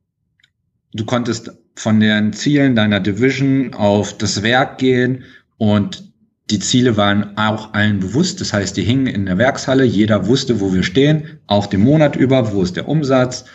du 0.95 1.05
konntest 1.05 1.53
von 1.77 2.01
den 2.01 2.33
Zielen 2.33 2.75
deiner 2.75 3.01
Division 3.01 3.75
auf 3.75 4.17
das 4.17 4.43
Werk 4.43 4.79
gehen 4.79 5.25
und 5.59 6.13
die 6.51 6.59
Ziele 6.59 6.97
waren 6.97 7.37
auch 7.37 7.73
allen 7.73 8.01
bewusst. 8.01 8.41
Das 8.41 8.53
heißt, 8.53 8.77
die 8.77 8.83
hingen 8.83 9.07
in 9.07 9.27
der 9.27 9.39
Werkshalle. 9.39 9.85
Jeder 9.85 10.27
wusste, 10.27 10.61
wo 10.61 10.73
wir 10.73 10.83
stehen, 10.83 11.41
auch 11.47 11.67
den 11.67 11.81
Monat 11.81 12.17
über, 12.17 12.53
wo 12.53 12.63
ist 12.63 12.77
der 12.77 12.89
Umsatz, 12.89 13.47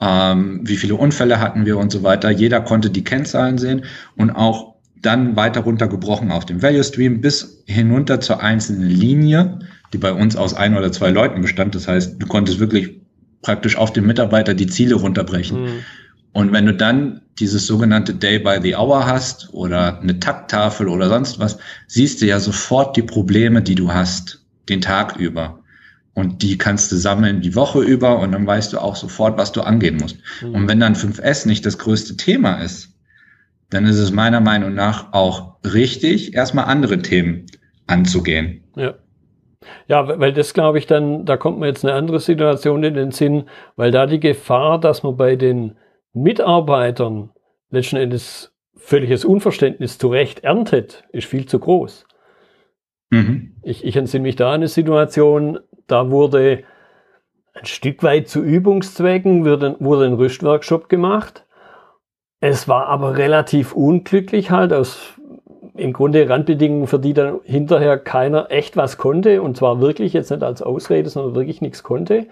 ähm, 0.00 0.60
wie 0.62 0.76
viele 0.76 0.94
Unfälle 0.94 1.40
hatten 1.40 1.66
wir 1.66 1.76
und 1.78 1.90
so 1.90 2.02
weiter. 2.02 2.30
Jeder 2.30 2.60
konnte 2.60 2.90
die 2.90 3.04
Kennzahlen 3.04 3.58
sehen 3.58 3.84
und 4.16 4.30
auch 4.30 4.76
dann 5.02 5.36
weiter 5.36 5.60
runtergebrochen 5.60 6.30
auf 6.30 6.46
dem 6.46 6.62
Value 6.62 6.84
Stream 6.84 7.20
bis 7.20 7.62
hinunter 7.66 8.20
zur 8.20 8.42
einzelnen 8.42 8.88
Linie 8.88 9.58
die 9.92 9.98
bei 9.98 10.12
uns 10.12 10.36
aus 10.36 10.54
ein 10.54 10.76
oder 10.76 10.92
zwei 10.92 11.10
Leuten 11.10 11.40
bestand. 11.40 11.74
Das 11.74 11.88
heißt, 11.88 12.20
du 12.20 12.26
konntest 12.26 12.58
wirklich 12.58 13.00
praktisch 13.42 13.76
auf 13.76 13.92
den 13.92 14.06
Mitarbeiter 14.06 14.54
die 14.54 14.66
Ziele 14.66 14.96
runterbrechen. 14.96 15.62
Mhm. 15.62 15.84
Und 16.36 16.52
wenn 16.52 16.66
du 16.66 16.74
dann 16.74 17.22
dieses 17.38 17.66
sogenannte 17.66 18.12
Day 18.12 18.38
by 18.38 18.58
the 18.60 18.76
Hour 18.76 19.06
hast 19.06 19.48
oder 19.54 19.98
eine 20.02 20.20
Takttafel 20.20 20.86
oder 20.86 21.08
sonst 21.08 21.38
was, 21.38 21.56
siehst 21.86 22.20
du 22.20 22.26
ja 22.26 22.38
sofort 22.38 22.94
die 22.94 23.02
Probleme, 23.02 23.62
die 23.62 23.74
du 23.74 23.90
hast, 23.90 24.44
den 24.68 24.82
Tag 24.82 25.16
über. 25.16 25.60
Und 26.12 26.42
die 26.42 26.58
kannst 26.58 26.92
du 26.92 26.96
sammeln 26.96 27.40
die 27.40 27.54
Woche 27.54 27.80
über 27.80 28.18
und 28.18 28.32
dann 28.32 28.46
weißt 28.46 28.74
du 28.74 28.78
auch 28.78 28.96
sofort, 28.96 29.38
was 29.38 29.52
du 29.52 29.62
angehen 29.62 29.96
musst. 29.96 30.18
Mhm. 30.42 30.54
Und 30.54 30.68
wenn 30.68 30.78
dann 30.78 30.94
5S 30.94 31.48
nicht 31.48 31.64
das 31.64 31.78
größte 31.78 32.18
Thema 32.18 32.56
ist, 32.56 32.90
dann 33.70 33.86
ist 33.86 33.98
es 33.98 34.12
meiner 34.12 34.42
Meinung 34.42 34.74
nach 34.74 35.14
auch 35.14 35.54
richtig, 35.64 36.34
erstmal 36.34 36.66
andere 36.66 37.00
Themen 37.00 37.46
anzugehen. 37.86 38.62
Ja. 38.76 38.92
Ja, 39.88 40.20
weil 40.20 40.34
das 40.34 40.52
glaube 40.52 40.76
ich 40.76 40.86
dann, 40.86 41.24
da 41.24 41.38
kommt 41.38 41.58
mir 41.58 41.66
jetzt 41.66 41.82
eine 41.82 41.94
andere 41.94 42.20
Situation 42.20 42.84
in 42.84 42.92
den 42.92 43.10
Sinn, 43.10 43.44
weil 43.76 43.90
da 43.90 44.04
die 44.04 44.20
Gefahr, 44.20 44.78
dass 44.78 45.02
man 45.02 45.16
bei 45.16 45.34
den 45.34 45.76
Mitarbeitern 46.16 47.30
letzten 47.70 47.96
Endes 47.96 48.54
völliges 48.74 49.24
Unverständnis 49.24 49.98
zu 49.98 50.08
Recht 50.08 50.44
erntet, 50.44 51.04
ist 51.12 51.26
viel 51.26 51.46
zu 51.46 51.58
groß. 51.58 52.06
Mhm. 53.10 53.56
Ich, 53.62 53.84
ich 53.84 53.96
entsinne 53.96 54.22
mich 54.22 54.36
da 54.36 54.48
an 54.48 54.54
eine 54.54 54.68
Situation, 54.68 55.58
da 55.86 56.10
wurde 56.10 56.64
ein 57.52 57.66
Stück 57.66 58.02
weit 58.02 58.28
zu 58.28 58.42
Übungszwecken 58.42 59.44
wurde, 59.44 59.76
wurde 59.78 60.06
ein 60.06 60.14
Rüstworkshop 60.14 60.88
gemacht. 60.88 61.44
Es 62.40 62.66
war 62.66 62.86
aber 62.86 63.16
relativ 63.16 63.74
unglücklich 63.74 64.50
halt 64.50 64.72
aus 64.72 65.14
im 65.74 65.92
Grunde 65.92 66.28
Randbedingungen, 66.28 66.86
für 66.86 66.98
die 66.98 67.12
dann 67.12 67.40
hinterher 67.44 67.98
keiner 67.98 68.50
echt 68.50 68.78
was 68.78 68.96
konnte, 68.96 69.42
und 69.42 69.58
zwar 69.58 69.82
wirklich 69.82 70.14
jetzt 70.14 70.30
nicht 70.30 70.42
als 70.42 70.62
Ausrede, 70.62 71.10
sondern 71.10 71.34
wirklich 71.34 71.60
nichts 71.60 71.82
konnte, 71.82 72.26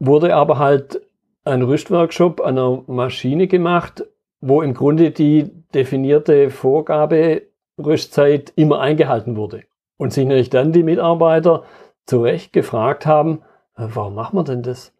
wurde 0.00 0.34
aber 0.34 0.58
halt 0.58 1.05
ein 1.46 1.62
Rüstworkshop 1.62 2.40
an 2.40 2.58
einer 2.58 2.82
Maschine 2.86 3.46
gemacht, 3.46 4.04
wo 4.40 4.62
im 4.62 4.74
Grunde 4.74 5.10
die 5.10 5.50
definierte 5.74 6.50
Vorgabe 6.50 7.42
Rüstzeit 7.78 8.52
immer 8.56 8.80
eingehalten 8.80 9.36
wurde. 9.36 9.64
Und 9.96 10.12
sich 10.12 10.24
natürlich 10.24 10.50
dann 10.50 10.72
die 10.72 10.82
Mitarbeiter 10.82 11.64
zu 12.04 12.22
Recht 12.22 12.52
gefragt 12.52 13.06
haben, 13.06 13.42
äh, 13.76 13.86
warum 13.88 14.14
machen 14.14 14.36
wir 14.36 14.44
denn 14.44 14.62
das? 14.62 14.92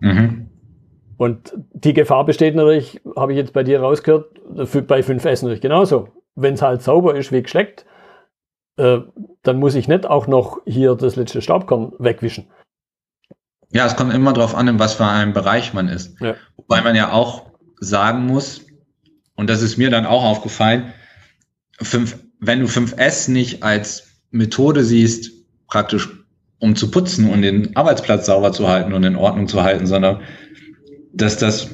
Mhm. 0.00 0.50
Und 1.16 1.54
die 1.72 1.94
Gefahr 1.94 2.24
besteht 2.24 2.54
natürlich, 2.54 3.00
habe 3.16 3.32
ich 3.32 3.38
jetzt 3.38 3.52
bei 3.52 3.64
dir 3.64 3.80
rausgehört, 3.80 4.26
bei 4.86 5.00
5S 5.00 5.42
natürlich 5.42 5.60
genauso 5.60 6.08
wenn 6.40 6.54
es 6.54 6.62
halt 6.62 6.82
sauber 6.82 7.16
ist 7.16 7.32
wie 7.32 7.42
geschleckt, 7.42 7.84
äh, 8.76 9.00
dann 9.42 9.58
muss 9.58 9.74
ich 9.74 9.88
nicht 9.88 10.06
auch 10.06 10.26
noch 10.26 10.60
hier 10.64 10.94
das 10.94 11.16
letzte 11.16 11.42
Staubkorn 11.42 11.92
wegwischen. 11.98 12.46
Ja, 13.70 13.86
es 13.86 13.96
kommt 13.96 14.14
immer 14.14 14.32
darauf 14.32 14.54
an, 14.54 14.68
in 14.68 14.78
was 14.78 14.94
für 14.94 15.06
einem 15.06 15.32
Bereich 15.32 15.74
man 15.74 15.88
ist. 15.88 16.20
Ja. 16.20 16.36
Wobei 16.56 16.80
man 16.80 16.96
ja 16.96 17.12
auch 17.12 17.50
sagen 17.80 18.26
muss, 18.26 18.62
und 19.34 19.48
das 19.50 19.62
ist 19.62 19.76
mir 19.76 19.90
dann 19.90 20.06
auch 20.06 20.24
aufgefallen, 20.24 20.92
fünf, 21.80 22.18
wenn 22.40 22.60
du 22.60 22.66
5S 22.66 23.30
nicht 23.30 23.62
als 23.62 24.08
Methode 24.30 24.84
siehst, 24.84 25.30
praktisch 25.68 26.08
um 26.58 26.74
zu 26.74 26.90
putzen 26.90 27.30
und 27.30 27.42
den 27.42 27.76
Arbeitsplatz 27.76 28.26
sauber 28.26 28.52
zu 28.52 28.68
halten 28.68 28.92
und 28.92 29.04
in 29.04 29.16
Ordnung 29.16 29.46
zu 29.46 29.62
halten, 29.62 29.86
sondern 29.86 30.22
dass 31.12 31.36
das, 31.38 31.68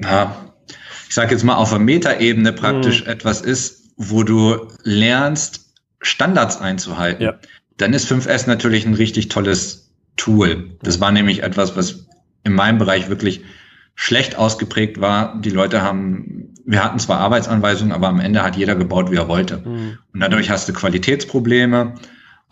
na, 0.00 0.52
ich 1.08 1.14
sage 1.14 1.32
jetzt 1.32 1.44
mal 1.44 1.54
auf 1.54 1.70
der 1.70 1.78
Metaebene 1.78 2.52
praktisch 2.52 3.04
mhm. 3.04 3.10
etwas 3.10 3.40
ist, 3.40 3.92
wo 3.96 4.22
du 4.22 4.68
lernst, 4.82 5.66
Standards 6.00 6.60
einzuhalten, 6.60 7.22
ja. 7.22 7.38
dann 7.76 7.92
ist 7.92 8.10
5S 8.10 8.46
natürlich 8.46 8.84
ein 8.84 8.94
richtig 8.94 9.28
tolles 9.28 9.85
Tool. 10.16 10.76
Das 10.82 11.00
war 11.00 11.12
nämlich 11.12 11.42
etwas, 11.42 11.76
was 11.76 12.06
in 12.44 12.52
meinem 12.52 12.78
Bereich 12.78 13.08
wirklich 13.08 13.42
schlecht 13.94 14.36
ausgeprägt 14.36 15.00
war. 15.00 15.40
Die 15.40 15.50
Leute 15.50 15.82
haben, 15.82 16.54
wir 16.64 16.84
hatten 16.84 16.98
zwar 16.98 17.18
Arbeitsanweisungen, 17.18 17.92
aber 17.92 18.08
am 18.08 18.20
Ende 18.20 18.42
hat 18.42 18.56
jeder 18.56 18.76
gebaut, 18.76 19.10
wie 19.10 19.16
er 19.16 19.28
wollte. 19.28 19.58
Mhm. 19.58 19.98
Und 20.12 20.20
dadurch 20.20 20.50
hast 20.50 20.68
du 20.68 20.72
Qualitätsprobleme, 20.72 21.94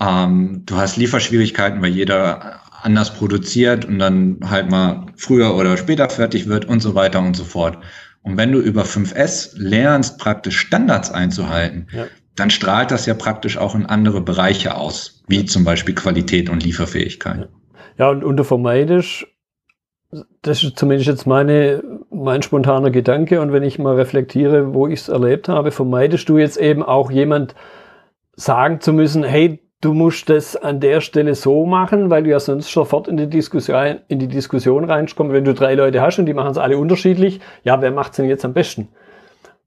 ähm, 0.01 0.63
du 0.67 0.77
hast 0.77 0.97
Lieferschwierigkeiten, 0.97 1.83
weil 1.83 1.91
jeder 1.91 2.61
anders 2.83 3.15
produziert 3.15 3.85
und 3.85 3.99
dann 3.99 4.39
halt 4.45 4.71
mal 4.71 5.07
früher 5.17 5.55
oder 5.55 5.77
später 5.77 6.09
fertig 6.11 6.49
wird 6.49 6.67
und 6.67 6.81
so 6.81 6.95
weiter 6.95 7.21
und 7.21 7.35
so 7.37 7.45
fort. 7.45 7.79
Und 8.23 8.37
wenn 8.37 8.53
du 8.53 8.61
über 8.61 8.85
5S 8.85 9.51
lernst, 9.55 10.19
praktisch 10.19 10.59
Standards 10.59 11.11
einzuhalten, 11.11 11.89
ja. 11.93 12.07
dann 12.37 12.51
strahlt 12.51 12.91
das 12.91 13.07
ja 13.07 13.15
praktisch 13.15 13.59
auch 13.59 13.75
in 13.75 13.87
andere 13.87 14.23
Bereiche 14.23 14.75
aus. 14.77 15.14
Wie 15.27 15.45
zum 15.45 15.65
Beispiel 15.65 15.95
Qualität 15.95 16.51
und 16.51 16.65
Lieferfähigkeit. 16.65 17.49
Ja, 17.99 18.11
und, 18.11 18.25
und 18.25 18.37
du 18.37 18.45
vermeidest, 18.45 19.27
das 20.43 20.63
ist 20.63 20.79
zumindest 20.79 21.09
jetzt 21.09 21.27
meine, 21.27 21.83
mein 22.11 22.43
spontaner 22.43 22.91
Gedanke, 22.91 23.41
und 23.41 23.53
wenn 23.53 23.63
ich 23.63 23.79
mal 23.79 23.95
reflektiere, 23.95 24.75
wo 24.75 24.87
ich 24.87 25.01
es 25.01 25.09
erlebt 25.09 25.49
habe, 25.49 25.71
vermeidest 25.71 26.29
du 26.29 26.39
jetzt 26.39 26.57
eben 26.57 26.83
auch 26.83 27.11
jemand 27.11 27.55
sagen 28.37 28.81
zu 28.81 28.93
müssen, 28.93 29.25
hey, 29.25 29.61
du 29.81 29.93
musst 29.93 30.31
das 30.31 30.57
an 30.57 30.81
der 30.81 31.01
Stelle 31.01 31.35
so 31.35 31.67
machen, 31.67 32.11
weil 32.11 32.23
du 32.23 32.31
ja 32.31 32.41
sonst 32.41 32.73
sofort 32.73 33.07
in 33.07 33.17
die 33.17 33.29
Diskussion, 33.29 34.01
in 34.09 34.19
die 34.19 34.29
Diskussion 34.29 34.85
reinkommst. 34.85 35.33
Wenn 35.33 35.45
du 35.45 35.55
drei 35.55 35.75
Leute 35.75 36.01
hast 36.01 36.19
und 36.19 36.27
die 36.27 36.35
machen 36.35 36.53
es 36.53 36.59
alle 36.59 36.79
unterschiedlich, 36.79 37.41
ja, 37.65 37.81
wer 37.83 37.91
macht 37.91 38.13
es 38.13 38.17
denn 38.17 38.27
jetzt 38.27 38.45
am 38.45 38.55
besten? 38.55 38.89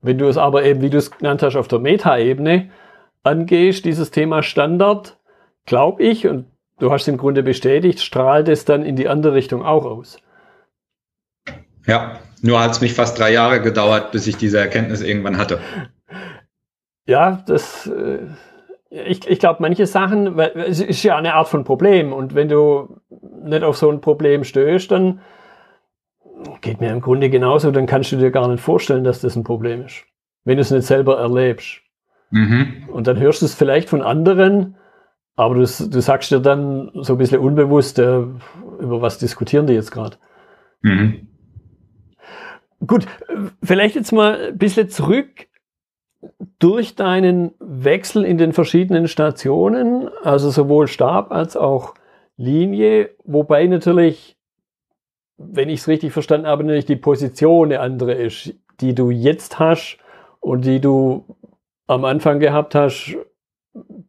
Wenn 0.01 0.17
du 0.17 0.27
es 0.27 0.37
aber 0.37 0.63
eben, 0.63 0.81
wie 0.81 0.89
du 0.89 0.97
es 0.97 1.11
genannt 1.11 1.43
hast, 1.43 1.55
auf 1.55 1.67
der 1.67 1.79
Meta-Ebene 1.79 2.69
angehst, 3.23 3.85
dieses 3.85 4.11
Thema 4.11 4.41
Standard, 4.41 5.16
glaube 5.67 6.01
ich, 6.01 6.25
und 6.25 6.47
du 6.79 6.91
hast 6.91 7.07
im 7.07 7.17
Grunde 7.17 7.43
bestätigt, 7.43 8.01
strahlt 8.01 8.49
es 8.49 8.65
dann 8.65 8.83
in 8.83 8.95
die 8.95 9.07
andere 9.07 9.35
Richtung 9.35 9.63
auch 9.63 9.85
aus. 9.85 10.17
Ja, 11.85 12.19
nur 12.41 12.59
hat 12.59 12.71
es 12.71 12.81
mich 12.81 12.93
fast 12.93 13.19
drei 13.19 13.31
Jahre 13.31 13.61
gedauert, 13.61 14.11
bis 14.11 14.25
ich 14.25 14.37
diese 14.37 14.59
Erkenntnis 14.59 15.01
irgendwann 15.01 15.37
hatte. 15.37 15.59
Ja, 17.09 17.41
das, 17.47 17.87
äh, 17.87 18.17
ich, 18.89 19.25
ich 19.25 19.39
glaube, 19.39 19.61
manche 19.61 19.85
Sachen, 19.85 20.37
es 20.37 20.81
ist 20.81 21.03
ja 21.03 21.15
eine 21.15 21.35
Art 21.35 21.47
von 21.47 21.63
Problem 21.63 22.11
und 22.11 22.35
wenn 22.35 22.49
du 22.49 22.99
nicht 23.45 23.63
auf 23.63 23.77
so 23.77 23.89
ein 23.89 24.01
Problem 24.01 24.43
stößt, 24.43 24.91
dann 24.91 25.21
geht 26.59 26.81
mir 26.81 26.91
im 26.91 26.99
Grunde 26.99 27.29
genauso, 27.29 27.71
dann 27.71 27.85
kannst 27.85 28.11
du 28.11 28.17
dir 28.17 28.29
gar 28.29 28.49
nicht 28.49 28.59
vorstellen, 28.59 29.05
dass 29.05 29.21
das 29.21 29.37
ein 29.37 29.45
Problem 29.45 29.85
ist, 29.85 30.03
wenn 30.43 30.57
du 30.57 30.61
es 30.61 30.71
nicht 30.71 30.85
selber 30.85 31.17
erlebst. 31.17 31.79
Mhm. 32.31 32.89
Und 32.91 33.07
dann 33.07 33.17
hörst 33.17 33.41
du 33.41 33.45
es 33.45 33.55
vielleicht 33.55 33.87
von 33.89 34.01
anderen, 34.01 34.75
aber 35.37 35.55
du, 35.55 35.61
du 35.61 36.01
sagst 36.01 36.31
dir 36.31 36.41
dann 36.41 36.91
so 36.93 37.13
ein 37.13 37.17
bisschen 37.17 37.39
unbewusst, 37.39 37.99
äh, 37.99 38.23
über 38.79 39.01
was 39.01 39.17
diskutieren 39.17 39.67
die 39.67 39.73
jetzt 39.73 39.91
gerade. 39.91 40.17
Mhm. 40.81 41.27
Gut, 42.85 43.07
vielleicht 43.63 43.95
jetzt 43.95 44.11
mal 44.11 44.49
ein 44.49 44.57
bisschen 44.57 44.89
zurück 44.89 45.47
durch 46.59 46.95
deinen 46.95 47.53
Wechsel 47.59 48.25
in 48.25 48.37
den 48.37 48.51
verschiedenen 48.51 49.07
Stationen, 49.07 50.09
also 50.23 50.49
sowohl 50.49 50.87
Stab 50.87 51.31
als 51.31 51.55
auch 51.55 51.93
Linie, 52.35 53.11
wobei 53.23 53.65
natürlich 53.67 54.37
wenn 55.37 55.69
ich 55.69 55.81
es 55.81 55.87
richtig 55.87 56.13
verstanden 56.13 56.47
habe, 56.47 56.63
natürlich 56.63 56.85
die 56.85 56.95
Position 56.95 57.67
eine 57.67 57.79
andere 57.79 58.13
ist, 58.13 58.53
die 58.81 58.95
du 58.95 59.11
jetzt 59.11 59.59
hast 59.59 59.97
und 60.39 60.65
die 60.65 60.79
du 60.79 61.37
am 61.85 62.05
Anfang 62.05 62.39
gehabt 62.39 62.75
hast. 62.75 63.15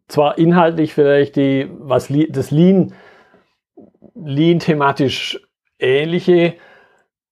Zwar 0.09 0.39
inhaltlich 0.39 0.95
vielleicht 0.95 1.37
die, 1.37 1.69
was 1.79 2.13
das 2.31 2.51
Lean, 2.51 2.95
Lean 4.15 4.59
thematisch 4.59 5.41
ähnliche 5.79 6.55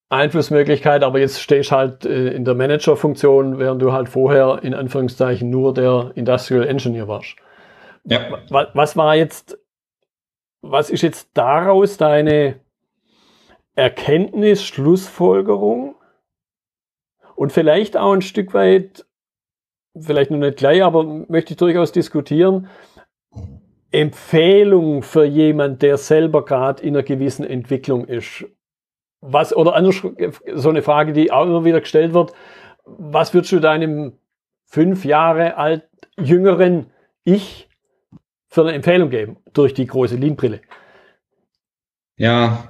Einflussmöglichkeit, 0.09 1.02
aber 1.02 1.18
jetzt 1.18 1.40
stehst 1.40 1.73
halt 1.73 2.04
äh, 2.04 2.28
in 2.28 2.45
der 2.45 2.54
Managerfunktion, 2.54 3.59
während 3.59 3.83
du 3.83 3.92
halt 3.92 4.09
vorher 4.09 4.61
in 4.62 4.75
Anführungszeichen 4.75 5.50
nur 5.50 5.75
der 5.75 6.12
Industrial 6.14 6.66
Engineer 6.66 7.09
warst. 7.09 7.37
Ja. 8.04 8.21
Was 8.50 8.97
war 8.97 9.16
jetzt, 9.16 9.59
was 10.61 10.90
ist 10.90 11.02
jetzt 11.02 11.30
daraus 11.35 11.97
deine 11.97 12.61
Erkenntnis, 13.75 14.64
Schlussfolgerung 14.64 15.97
und 17.35 17.52
vielleicht 17.52 17.97
auch 17.97 18.12
ein 18.12 18.23
Stück 18.23 18.54
weit, 18.54 19.05
vielleicht 19.98 20.30
noch 20.30 20.38
nicht 20.38 20.58
gleich, 20.58 20.82
aber 20.82 21.04
möchte 21.28 21.52
ich 21.52 21.56
durchaus 21.56 21.92
diskutieren, 21.92 22.68
Empfehlung 23.90 25.02
für 25.02 25.24
jemand, 25.24 25.82
der 25.82 25.96
selber 25.96 26.44
gerade 26.44 26.82
in 26.82 26.94
einer 26.94 27.02
gewissen 27.02 27.46
Entwicklung 27.46 28.06
ist. 28.06 28.44
Was, 29.20 29.56
oder 29.56 29.74
anders, 29.74 30.02
so 30.54 30.68
eine 30.68 30.82
Frage, 30.82 31.12
die 31.12 31.32
auch 31.32 31.44
immer 31.44 31.64
wieder 31.64 31.80
gestellt 31.80 32.12
wird, 32.12 32.32
was 32.84 33.32
würdest 33.32 33.52
du 33.52 33.60
deinem 33.60 34.12
fünf 34.66 35.04
Jahre 35.04 35.56
alt 35.56 35.88
jüngeren 36.18 36.90
Ich 37.24 37.68
für 38.48 38.62
eine 38.62 38.72
Empfehlung 38.72 39.11
geben 39.11 39.38
durch 39.52 39.74
die 39.74 39.87
große 39.87 40.16
Lean-Brille? 40.16 40.61
Ja, 42.18 42.68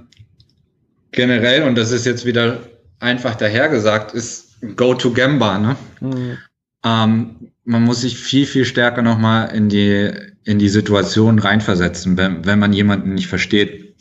generell, 1.13 1.63
und 1.65 1.77
das 1.77 1.93
ist 1.93 2.07
jetzt 2.07 2.25
wieder 2.25 2.59
einfach 3.01 3.35
dahergesagt, 3.35 4.15
ist 4.15 4.61
Go 4.77 4.95
to 4.95 5.13
Gamba. 5.13 5.59
Ne? 5.59 5.77
Mhm. 6.01 6.39
Ähm, 6.87 7.51
man 7.65 7.83
muss 7.83 8.03
sich 8.03 8.17
viel, 8.17 8.47
viel 8.47 8.65
stärker 8.65 9.03
nochmal 9.03 9.53
in 9.53 9.69
die, 9.69 10.13
in 10.45 10.61
die 10.61 10.69
Situation 10.69 11.41
reinversetzen, 11.41 12.17
wenn, 12.17 12.47
wenn 12.47 12.61
man 12.61 12.73
jemanden 12.73 13.15
nicht 13.15 13.27
versteht. 13.27 13.97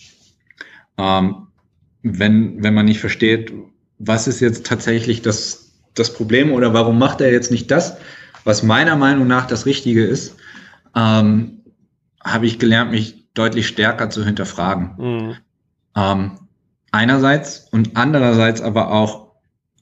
Ähm, 1.00 1.48
wenn, 2.04 2.63
wenn 2.63 2.76
man 2.76 2.86
nicht 2.86 3.00
versteht, 3.00 3.52
was 3.98 4.28
ist 4.28 4.39
jetzt 4.39 4.67
tatsächlich 4.67 5.24
das, 5.24 5.74
das 5.95 6.13
Problem 6.13 6.52
oder 6.52 6.76
warum 6.76 7.00
macht 7.00 7.21
er 7.21 7.32
jetzt 7.32 7.50
nicht 7.50 7.71
das, 7.71 7.98
was 8.43 8.62
meiner 8.62 8.95
Meinung 8.95 9.26
nach 9.26 9.48
das 9.48 9.65
Richtige 9.65 10.06
ist, 10.06 10.36
ähm, 10.95 11.63
habe 12.24 12.45
ich 12.45 12.60
gelernt, 12.60 12.91
mich 12.91 13.26
deutlich 13.34 13.67
stärker 13.67 14.12
zu 14.12 14.24
hinterfragen. 14.24 14.93
Mhm. 14.98 15.36
Ähm, 15.95 16.32
einerseits 16.91 17.67
und 17.71 17.98
andererseits 17.98 18.62
aber 18.62 18.91
auch 18.91 19.32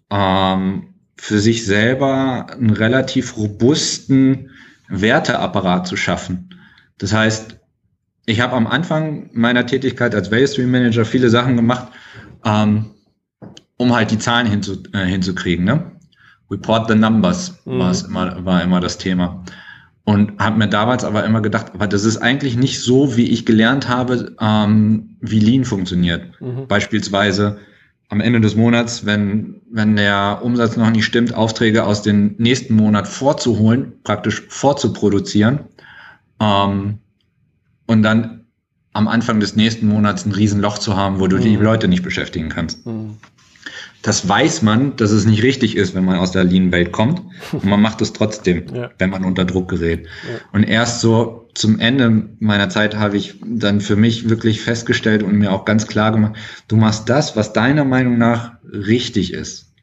ähm, 0.10 0.93
für 1.16 1.40
sich 1.40 1.66
selber 1.66 2.48
einen 2.52 2.72
relativ 2.72 3.38
robusten 3.38 4.50
Werteapparat 4.90 5.88
zu 5.88 5.96
schaffen. 5.96 6.50
Das 6.98 7.14
heißt, 7.14 7.60
ich 8.26 8.40
habe 8.40 8.54
am 8.54 8.68
Anfang 8.68 9.30
meiner 9.34 9.66
Tätigkeit 9.66 10.16
als 10.16 10.32
Value 10.32 10.48
Stream 10.48 10.72
Manager 10.72 11.06
viele 11.06 11.30
Sachen 11.30 11.56
gemacht, 11.56 11.88
ähm, 12.46 12.92
um 13.78 13.94
halt 13.94 14.12
die 14.12 14.20
Zahlen 14.20 14.48
hinzu, 14.48 14.84
äh, 14.94 15.06
hinzukriegen. 15.06 15.66
Ne? 15.66 15.92
Report 16.50 16.90
the 16.90 16.96
numbers 16.96 17.60
mhm. 17.66 17.80
war, 17.80 18.06
immer, 18.06 18.46
war 18.46 18.64
immer 18.64 18.80
das 18.80 18.98
Thema. 18.98 19.44
Und 20.06 20.38
habe 20.40 20.58
mir 20.58 20.68
damals 20.68 21.06
aber 21.06 21.26
immer 21.26 21.42
gedacht, 21.42 21.72
aber 21.74 21.88
das 21.88 22.04
ist 22.04 22.18
eigentlich 22.18 22.58
nicht 22.58 22.82
so, 22.82 23.16
wie 23.16 23.30
ich 23.30 23.46
gelernt 23.46 23.88
habe, 23.88 24.36
ähm, 24.40 25.16
wie 25.22 25.40
Lean 25.40 25.64
funktioniert. 25.64 26.42
Mhm. 26.42 26.68
Beispielsweise 26.68 27.60
am 28.10 28.22
Ende 28.22 28.42
des 28.42 28.56
Monats, 28.56 29.06
wenn, 29.06 29.62
wenn 29.72 29.96
der 29.96 30.40
Umsatz 30.44 30.78
noch 30.78 30.90
nicht 30.92 31.06
stimmt, 31.06 31.34
Aufträge 31.34 31.86
aus 31.86 32.02
dem 32.02 32.36
nächsten 32.38 32.76
Monat 32.76 33.08
vorzuholen, 33.08 33.94
praktisch 34.04 34.44
vorzuproduzieren 34.50 35.62
ähm, 36.40 37.00
und 37.88 38.04
dann 38.04 38.46
am 38.94 39.08
Anfang 39.08 39.40
des 39.40 39.56
nächsten 39.56 39.88
Monats 39.88 40.26
ein 40.26 40.32
Riesenloch 40.32 40.78
zu 40.78 40.96
haben, 40.96 41.20
wo 41.20 41.28
du 41.28 41.38
mhm. 41.38 41.42
die 41.42 41.56
Leute 41.56 41.88
nicht 41.88 42.04
beschäftigen 42.04 42.50
kannst. 42.50 42.86
Mhm 42.86 43.18
das 44.04 44.28
weiß 44.28 44.64
man, 44.64 44.98
dass 44.98 45.12
es 45.12 45.26
nicht 45.26 45.44
richtig 45.44 45.78
ist, 45.78 45.96
wenn 45.96 46.04
man 46.04 46.18
aus 46.20 46.34
der 46.34 46.44
Lean-Welt 46.44 46.92
kommt. 46.92 47.22
Und 47.54 47.64
man 47.64 47.82
macht 47.82 48.02
es 48.02 48.12
trotzdem, 48.12 48.66
ja. 48.74 48.92
wenn 49.00 49.10
man 49.10 49.24
unter 49.24 49.46
Druck 49.46 49.70
gerät. 49.70 50.06
Ja. 50.06 50.40
Und 50.52 50.64
erst 50.64 51.00
so 51.00 51.48
zum 51.56 51.80
Ende 51.80 52.30
meiner 52.40 52.68
Zeit 52.70 52.98
habe 52.98 53.16
ich 53.16 53.40
dann 53.46 53.80
für 53.80 53.96
mich 53.96 54.30
wirklich 54.30 54.62
festgestellt 54.62 55.24
und 55.24 55.38
mir 55.38 55.54
auch 55.54 55.64
ganz 55.64 55.88
klar 55.88 56.12
gemacht, 56.12 56.34
du 56.68 56.76
machst 56.76 57.08
das, 57.08 57.38
was 57.38 57.54
deiner 57.54 57.86
Meinung 57.86 58.18
nach 58.18 58.58
richtig 58.64 59.34
ist. 59.34 59.74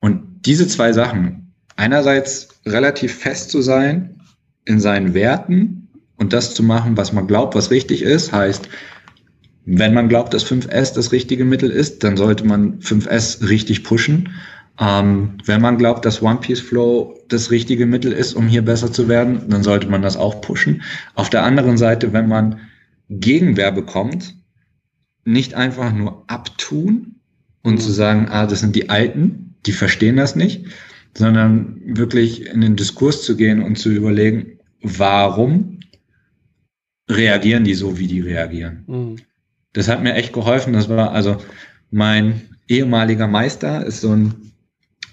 Und 0.00 0.46
diese 0.46 0.66
zwei 0.66 0.94
Sachen, 0.94 1.52
einerseits 1.76 2.48
relativ 2.64 3.14
fest 3.14 3.50
zu 3.50 3.60
sein 3.60 4.22
in 4.64 4.80
seinen 4.80 5.12
Werten 5.12 5.90
und 6.16 6.32
das 6.32 6.54
zu 6.54 6.62
machen, 6.62 6.96
was 6.96 7.12
man 7.12 7.26
glaubt, 7.26 7.54
was 7.54 7.70
richtig 7.70 8.00
ist, 8.00 8.32
heißt, 8.32 8.66
wenn 9.64 9.94
man 9.94 10.08
glaubt, 10.08 10.32
dass 10.34 10.46
5S 10.46 10.94
das 10.94 11.12
richtige 11.12 11.44
Mittel 11.44 11.70
ist, 11.70 12.02
dann 12.02 12.16
sollte 12.16 12.44
man 12.44 12.80
5S 12.80 13.48
richtig 13.48 13.84
pushen. 13.84 14.30
Ähm, 14.80 15.38
wenn 15.44 15.60
man 15.60 15.76
glaubt, 15.76 16.04
dass 16.04 16.22
One 16.22 16.40
Piece 16.40 16.60
Flow 16.60 17.18
das 17.28 17.50
richtige 17.50 17.86
Mittel 17.86 18.12
ist, 18.12 18.34
um 18.34 18.48
hier 18.48 18.62
besser 18.62 18.90
zu 18.90 19.08
werden, 19.08 19.48
dann 19.48 19.62
sollte 19.62 19.88
man 19.88 20.00
das 20.00 20.16
auch 20.16 20.40
pushen. 20.40 20.82
Auf 21.14 21.28
der 21.28 21.42
anderen 21.42 21.76
Seite, 21.76 22.12
wenn 22.12 22.28
man 22.28 22.60
Gegenwehr 23.10 23.72
bekommt, 23.72 24.34
nicht 25.24 25.54
einfach 25.54 25.92
nur 25.92 26.24
abtun 26.28 27.16
und 27.62 27.82
zu 27.82 27.92
sagen, 27.92 28.28
ah, 28.30 28.46
das 28.46 28.60
sind 28.60 28.74
die 28.74 28.88
Alten, 28.88 29.56
die 29.66 29.72
verstehen 29.72 30.16
das 30.16 30.34
nicht, 30.34 30.66
sondern 31.14 31.82
wirklich 31.84 32.46
in 32.46 32.62
den 32.62 32.76
Diskurs 32.76 33.22
zu 33.22 33.36
gehen 33.36 33.62
und 33.62 33.76
zu 33.76 33.90
überlegen, 33.90 34.58
warum 34.80 35.80
reagieren 37.10 37.64
die 37.64 37.74
so, 37.74 37.98
wie 37.98 38.06
die 38.06 38.20
reagieren. 38.20 38.84
Mhm 38.86 39.16
das 39.72 39.88
hat 39.88 40.02
mir 40.02 40.14
echt 40.14 40.32
geholfen. 40.32 40.72
Das 40.72 40.88
war 40.88 41.12
also 41.12 41.36
mein 41.90 42.42
ehemaliger 42.68 43.26
Meister, 43.26 43.84
ist 43.84 44.00
so 44.00 44.12
ein 44.12 44.52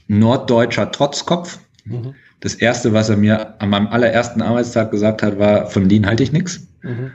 norddeutscher 0.07 0.91
Trotzkopf. 0.91 1.59
Mhm. 1.85 2.15
Das 2.39 2.53
erste, 2.53 2.93
was 2.93 3.09
er 3.09 3.17
mir 3.17 3.59
an 3.61 3.69
meinem 3.69 3.87
allerersten 3.87 4.41
Arbeitstag 4.41 4.91
gesagt 4.91 5.23
hat, 5.23 5.39
war, 5.39 5.67
von 5.67 5.89
Lean 5.89 6.05
halte 6.05 6.23
ich 6.23 6.31
nichts. 6.31 6.67
Mhm. 6.83 7.11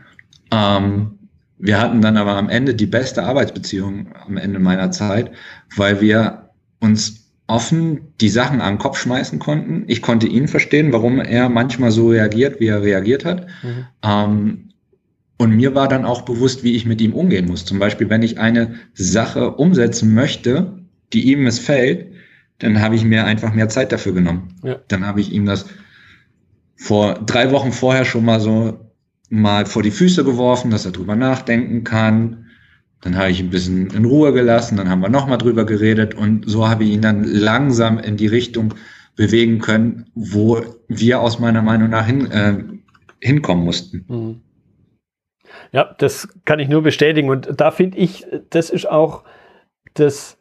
Ähm, 0.50 1.18
wir 1.58 1.80
hatten 1.80 2.00
dann 2.00 2.16
aber 2.16 2.36
am 2.36 2.48
Ende 2.48 2.74
die 2.74 2.86
beste 2.86 3.22
Arbeitsbeziehung 3.22 4.08
am 4.26 4.36
Ende 4.36 4.58
meiner 4.58 4.90
Zeit, 4.90 5.30
weil 5.76 6.00
wir 6.00 6.50
uns 6.80 7.30
offen 7.46 8.12
die 8.20 8.28
Sachen 8.28 8.60
an 8.60 8.74
den 8.74 8.78
Kopf 8.78 8.98
schmeißen 8.98 9.38
konnten. 9.38 9.84
Ich 9.86 10.02
konnte 10.02 10.26
ihn 10.26 10.48
verstehen, 10.48 10.92
warum 10.92 11.20
er 11.20 11.48
manchmal 11.48 11.92
so 11.92 12.08
reagiert, 12.08 12.58
wie 12.58 12.66
er 12.66 12.82
reagiert 12.82 13.24
hat. 13.24 13.46
Mhm. 13.62 13.86
Ähm, 14.02 14.71
und 15.42 15.56
mir 15.56 15.74
war 15.74 15.88
dann 15.88 16.04
auch 16.04 16.22
bewusst, 16.22 16.62
wie 16.62 16.76
ich 16.76 16.86
mit 16.86 17.00
ihm 17.00 17.14
umgehen 17.14 17.46
muss. 17.46 17.64
Zum 17.64 17.80
Beispiel, 17.80 18.08
wenn 18.08 18.22
ich 18.22 18.38
eine 18.38 18.76
Sache 18.94 19.50
umsetzen 19.50 20.14
möchte, 20.14 20.78
die 21.12 21.32
ihm 21.32 21.42
missfällt, 21.42 22.12
dann 22.60 22.80
habe 22.80 22.94
ich 22.94 23.04
mir 23.04 23.24
einfach 23.24 23.52
mehr 23.52 23.68
Zeit 23.68 23.90
dafür 23.90 24.12
genommen. 24.12 24.54
Ja. 24.62 24.76
Dann 24.86 25.04
habe 25.04 25.20
ich 25.20 25.32
ihm 25.32 25.44
das 25.44 25.66
vor 26.76 27.14
drei 27.14 27.50
Wochen 27.50 27.72
vorher 27.72 28.04
schon 28.04 28.24
mal 28.24 28.40
so 28.40 28.78
mal 29.30 29.66
vor 29.66 29.82
die 29.82 29.90
Füße 29.90 30.22
geworfen, 30.22 30.70
dass 30.70 30.84
er 30.84 30.92
drüber 30.92 31.16
nachdenken 31.16 31.82
kann. 31.82 32.46
Dann 33.00 33.16
habe 33.16 33.30
ich 33.30 33.40
ein 33.40 33.50
bisschen 33.50 33.88
in 33.88 34.04
Ruhe 34.04 34.32
gelassen, 34.32 34.76
dann 34.76 34.88
haben 34.88 35.00
wir 35.00 35.08
nochmal 35.08 35.38
drüber 35.38 35.66
geredet 35.66 36.14
und 36.14 36.48
so 36.48 36.68
habe 36.68 36.84
ich 36.84 36.90
ihn 36.90 37.02
dann 37.02 37.24
langsam 37.24 37.98
in 37.98 38.16
die 38.16 38.28
Richtung 38.28 38.74
bewegen 39.16 39.58
können, 39.58 40.06
wo 40.14 40.62
wir 40.86 41.20
aus 41.20 41.40
meiner 41.40 41.62
Meinung 41.62 41.90
nach 41.90 42.06
hin, 42.06 42.30
äh, 42.30 42.62
hinkommen 43.20 43.64
mussten. 43.64 44.04
Mhm. 44.08 44.40
Ja, 45.72 45.94
das 45.98 46.28
kann 46.44 46.58
ich 46.58 46.68
nur 46.68 46.82
bestätigen. 46.82 47.30
Und 47.30 47.60
da 47.60 47.70
finde 47.70 47.98
ich, 47.98 48.26
das 48.50 48.70
ist 48.70 48.88
auch 48.88 49.24
das, 49.94 50.38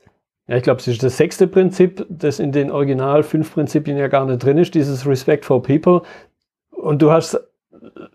ja, 0.48 0.58
ich 0.58 0.64
glaube, 0.64 0.80
es 0.80 0.88
ist 0.88 1.04
das 1.04 1.18
sechste 1.18 1.48
Prinzip, 1.48 2.06
das 2.10 2.40
in 2.40 2.52
den 2.52 2.72
Original 2.72 3.24
fünf 3.24 3.54
Prinzipien 3.54 3.98
ja 3.98 4.08
gar 4.08 4.26
nicht 4.26 4.44
drin 4.44 4.58
ist, 4.58 4.76
dieses 4.76 5.06
Respect 5.06 5.46
for 5.46 5.62
People. 5.62 6.02
Und 6.72 7.02
du 7.02 7.12
hast, 7.12 7.40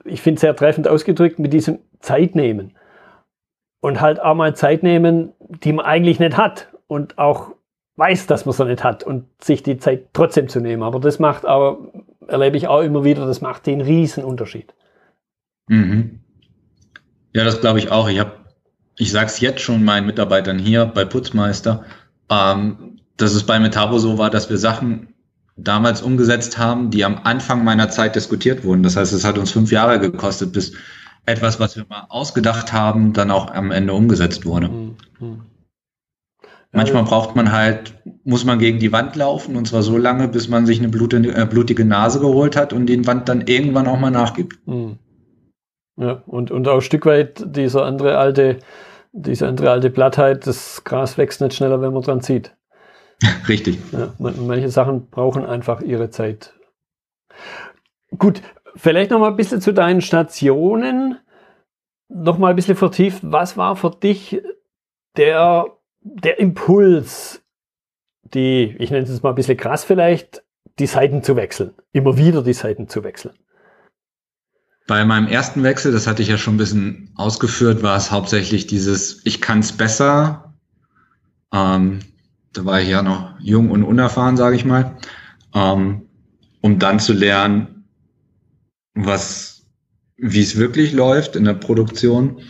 ich 0.04 0.22
finde 0.22 0.40
sehr 0.40 0.56
treffend 0.56 0.88
ausgedrückt, 0.88 1.38
mit 1.38 1.52
diesem 1.52 1.78
Zeit 2.00 2.35
nehmen. 2.35 2.76
Und 3.80 4.00
halt 4.00 4.20
auch 4.20 4.35
mal 4.35 4.56
Zeit 4.56 4.82
nehmen, 4.82 5.32
die 5.38 5.72
man 5.72 5.85
eigentlich 5.85 6.18
nicht 6.18 6.37
hat. 6.37 6.68
Und 6.88 7.18
auch 7.18 7.52
weiß, 7.96 8.26
dass 8.26 8.44
man 8.44 8.52
sie 8.52 8.64
nicht 8.66 8.85
hat 8.85 9.02
und 9.04 9.24
sich 9.42 9.62
die 9.62 9.78
Zeit 9.78 10.09
trotzdem 10.12 10.48
zu 10.48 10.61
nehmen. 10.61 10.82
Aber 10.82 11.00
das 11.00 11.18
macht 11.18 11.44
aber, 11.44 11.78
erlebe 12.26 12.56
ich 12.56 12.68
auch 12.68 12.82
immer 12.82 13.04
wieder, 13.04 13.26
das 13.26 13.40
macht 13.40 13.66
den 13.66 13.80
Riesenunterschied. 13.80 14.74
Mhm. 15.68 16.20
Ja, 17.37 17.44
das 17.44 17.61
glaube 17.61 17.79
ich 17.79 17.90
auch. 17.90 18.09
Ich 18.09 18.18
habe, 18.18 18.33
ich 18.96 19.12
sage 19.12 19.27
es 19.27 19.40
jetzt 19.40 19.61
schon 19.61 19.85
meinen 19.85 20.07
Mitarbeitern 20.07 20.59
hier 20.59 20.87
bei 20.87 21.05
Putzmeister, 21.05 21.85
ähm, 22.31 22.99
dass 23.18 23.35
es 23.35 23.44
bei 23.44 23.61
Metabo 23.61 23.99
so 23.99 24.16
war, 24.16 24.31
dass 24.31 24.49
wir 24.49 24.57
Sachen 24.57 25.09
damals 25.55 26.01
umgesetzt 26.01 26.57
haben, 26.57 26.90
die 26.90 27.05
am 27.05 27.20
Anfang 27.25 27.62
meiner 27.62 27.90
Zeit 27.90 28.16
diskutiert 28.16 28.64
wurden. 28.64 28.83
Das 28.83 28.96
heißt, 28.96 29.12
es 29.12 29.27
hat 29.27 29.37
uns 29.37 29.51
fünf 29.51 29.70
Jahre 29.70 30.01
gekostet, 30.01 30.55
bis 30.55 30.72
etwas, 31.27 31.61
was 31.61 31.77
wir 31.77 31.85
mal 31.90 32.07
ausgedacht 32.09 32.72
haben, 32.72 33.12
dann 33.12 33.31
auch 33.31 33.51
am 33.53 33.70
Ende 33.70 33.92
umgesetzt 33.92 34.46
wurde. 34.46 34.68
Mhm. 34.68 34.96
mhm. 35.20 35.42
Manchmal 36.72 37.05
braucht 37.05 37.37
man 37.37 37.53
halt, 37.53 37.94
muss 38.25 38.44
man 38.44 38.59
gegen 38.59 38.79
die 38.79 38.92
Wand 38.92 39.14
laufen 39.14 39.57
und 39.57 39.66
zwar 39.66 39.83
so 39.83 39.99
lange, 39.99 40.29
bis 40.29 40.49
man 40.49 40.64
sich 40.66 40.79
eine 40.79 40.88
blutige, 40.88 41.35
äh, 41.35 41.46
blutige 41.46 41.85
Nase 41.85 42.20
geholt 42.20 42.57
hat 42.57 42.72
und 42.72 42.87
den 42.87 43.07
Wand 43.07 43.29
dann 43.29 43.46
irgendwann 43.46 43.87
auch 43.87 43.99
mal 43.99 44.11
nachgibt. 44.11 44.59
Mhm. 44.66 44.99
Ja, 45.96 46.22
und, 46.26 46.50
und 46.50 46.68
auch 46.68 46.76
ein 46.76 46.80
Stück 46.82 47.06
weit 47.06 47.42
dieser 47.56 47.85
andere 47.85 48.18
alte, 48.18 48.59
diese 49.12 49.48
andere 49.48 49.70
alte 49.70 49.90
Plattheit, 49.90 50.46
das 50.46 50.85
Gras 50.85 51.16
wächst 51.16 51.40
nicht 51.40 51.54
schneller, 51.54 51.80
wenn 51.80 51.92
man 51.92 52.02
dran 52.02 52.20
zieht. 52.20 52.54
Richtig. 53.48 53.78
Ja, 53.92 54.12
manche 54.18 54.68
Sachen 54.68 55.09
brauchen 55.09 55.46
einfach 55.46 55.80
ihre 55.80 56.11
Zeit. 56.11 56.54
Gut, 58.18 58.42
vielleicht 58.74 59.11
noch 59.11 59.18
mal 59.18 59.30
ein 59.30 59.37
bisschen 59.37 59.61
zu 59.61 59.72
deinen 59.72 60.02
Stationen. 60.02 61.18
Noch 62.09 62.38
mal 62.38 62.50
ein 62.50 62.56
bisschen 62.56 62.76
vertieft. 62.76 63.20
Was 63.22 63.56
war 63.56 63.74
für 63.76 63.90
dich 63.90 64.42
der, 65.16 65.66
der 66.00 66.38
Impuls, 66.38 67.42
die, 68.22 68.76
ich 68.78 68.90
nenne 68.90 69.04
es 69.04 69.11
jetzt 69.11 69.22
mal 69.22 69.30
ein 69.30 69.35
bisschen 69.35 69.56
krass 69.56 69.82
vielleicht, 69.85 70.44
die 70.78 70.87
Seiten 70.87 71.22
zu 71.22 71.37
wechseln? 71.37 71.74
Immer 71.92 72.18
wieder 72.18 72.42
die 72.42 72.52
Seiten 72.52 72.87
zu 72.87 73.02
wechseln? 73.02 73.35
Bei 74.87 75.05
meinem 75.05 75.27
ersten 75.27 75.64
Wechsel, 75.64 75.90
das 75.90 76.07
hatte 76.07 76.22
ich 76.22 76.29
ja 76.29 76.38
schon 76.38 76.55
ein 76.55 76.59
bisschen 76.59 77.11
ausgeführt, 77.16 77.83
war 77.83 77.96
es 77.96 78.12
hauptsächlich 78.12 78.68
dieses, 78.68 79.20
ich 79.25 79.40
kann 79.40 79.59
es 79.59 79.72
besser. 79.72 80.55
Ähm, 81.53 82.01
da 82.53 82.64
war 82.64 82.81
ich 82.81 82.88
ja 82.88 83.03
noch 83.03 83.35
jung 83.40 83.70
und 83.70 83.83
unerfahren, 83.83 84.37
sage 84.37 84.55
ich 84.55 84.64
mal, 84.64 84.96
ähm, 85.55 86.03
um 86.61 86.79
dann 86.79 87.01
zu 87.01 87.12
lernen, 87.12 87.85
was, 88.94 89.66
wie 90.16 90.40
es 90.40 90.57
wirklich 90.57 90.92
läuft 90.92 91.35
in 91.35 91.44
der 91.44 91.55
Produktion. 91.55 92.42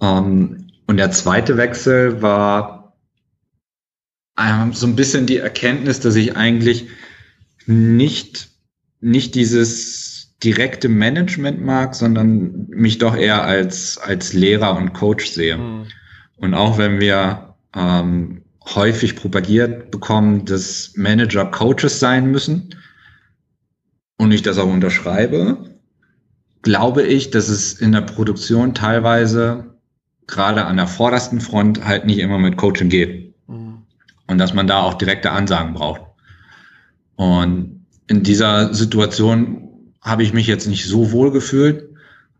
Ähm, 0.00 0.68
und 0.86 0.98
der 0.98 1.10
zweite 1.10 1.56
Wechsel 1.56 2.20
war 2.20 2.98
ähm, 4.38 4.74
so 4.74 4.86
ein 4.86 4.96
bisschen 4.96 5.24
die 5.24 5.38
Erkenntnis, 5.38 6.00
dass 6.00 6.16
ich 6.16 6.36
eigentlich 6.36 6.88
nicht, 7.66 8.50
nicht 9.00 9.34
dieses 9.34 10.11
direkte 10.42 10.88
Management 10.88 11.64
mag, 11.64 11.94
sondern 11.94 12.66
mich 12.68 12.98
doch 12.98 13.16
eher 13.16 13.42
als, 13.44 13.98
als 13.98 14.32
Lehrer 14.32 14.76
und 14.76 14.92
Coach 14.92 15.30
sehe. 15.30 15.56
Mhm. 15.56 15.86
Und 16.36 16.54
auch 16.54 16.78
wenn 16.78 17.00
wir 17.00 17.54
ähm, 17.76 18.42
häufig 18.74 19.16
propagiert 19.16 19.90
bekommen, 19.90 20.44
dass 20.44 20.92
Manager 20.96 21.44
Coaches 21.46 22.00
sein 22.00 22.30
müssen 22.30 22.74
und 24.18 24.32
ich 24.32 24.42
das 24.42 24.58
auch 24.58 24.70
unterschreibe, 24.70 25.76
glaube 26.62 27.02
ich, 27.02 27.30
dass 27.30 27.48
es 27.48 27.74
in 27.74 27.92
der 27.92 28.02
Produktion 28.02 28.74
teilweise 28.74 29.74
gerade 30.26 30.64
an 30.64 30.76
der 30.76 30.86
vordersten 30.86 31.40
Front 31.40 31.84
halt 31.84 32.06
nicht 32.06 32.18
immer 32.18 32.38
mit 32.38 32.56
Coaching 32.56 32.88
geht. 32.88 33.34
Mhm. 33.48 33.82
Und 34.26 34.38
dass 34.38 34.54
man 34.54 34.66
da 34.66 34.80
auch 34.80 34.94
direkte 34.94 35.30
Ansagen 35.30 35.74
braucht. 35.74 36.02
Und 37.16 37.86
in 38.06 38.22
dieser 38.22 38.72
Situation 38.74 39.68
habe 40.02 40.22
ich 40.22 40.32
mich 40.32 40.46
jetzt 40.46 40.66
nicht 40.66 40.86
so 40.86 41.12
wohl 41.12 41.30
gefühlt, 41.30 41.88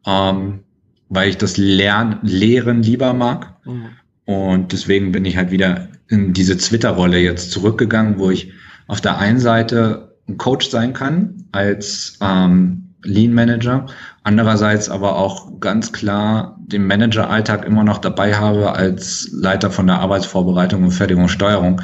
ähm, 0.07 0.61
weil 1.09 1.31
ich 1.31 1.39
das 1.39 1.57
Lern 1.57 2.19
Lehren 2.23 2.83
lieber 2.83 3.15
mag. 3.15 3.55
Mhm. 3.65 3.89
Und 4.25 4.73
deswegen 4.73 5.13
bin 5.13 5.25
ich 5.25 5.37
halt 5.37 5.51
wieder 5.51 5.89
in 6.09 6.33
diese 6.33 6.57
Twitter-Rolle 6.57 7.19
jetzt 7.19 7.51
zurückgegangen, 7.53 8.19
wo 8.19 8.31
ich 8.31 8.53
auf 8.87 9.01
der 9.01 9.19
einen 9.19 9.39
Seite 9.39 10.17
ein 10.29 10.39
Coach 10.39 10.69
sein 10.69 10.93
kann 10.93 11.45
als 11.53 12.19
ähm, 12.21 12.83
Lean 13.05 13.33
Manager, 13.33 13.87
andererseits 14.23 14.89
aber 14.89 15.17
auch 15.17 15.61
ganz 15.61 15.93
klar 15.93 16.57
den 16.61 16.87
Manager-Alltag 16.87 17.65
immer 17.65 17.83
noch 17.83 17.99
dabei 17.99 18.35
habe 18.37 18.73
als 18.73 19.29
Leiter 19.33 19.71
von 19.71 19.89
der 19.89 19.99
Arbeitsvorbereitung 19.99 20.85
und 20.85 20.93
Fertigung 20.93 21.25
und 21.25 21.29
Steuerung, 21.29 21.81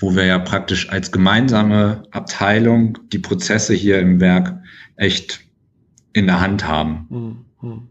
wo 0.00 0.16
wir 0.16 0.24
ja 0.24 0.38
praktisch 0.38 0.90
als 0.90 1.12
gemeinsame 1.12 2.02
Abteilung 2.10 2.98
die 3.12 3.18
Prozesse 3.18 3.74
hier 3.74 3.98
im 4.00 4.20
Werk 4.20 4.54
echt 4.96 5.40
in 6.12 6.26
der 6.26 6.40
Hand 6.40 6.66
haben. 6.66 7.46
Mhm. 7.60 7.88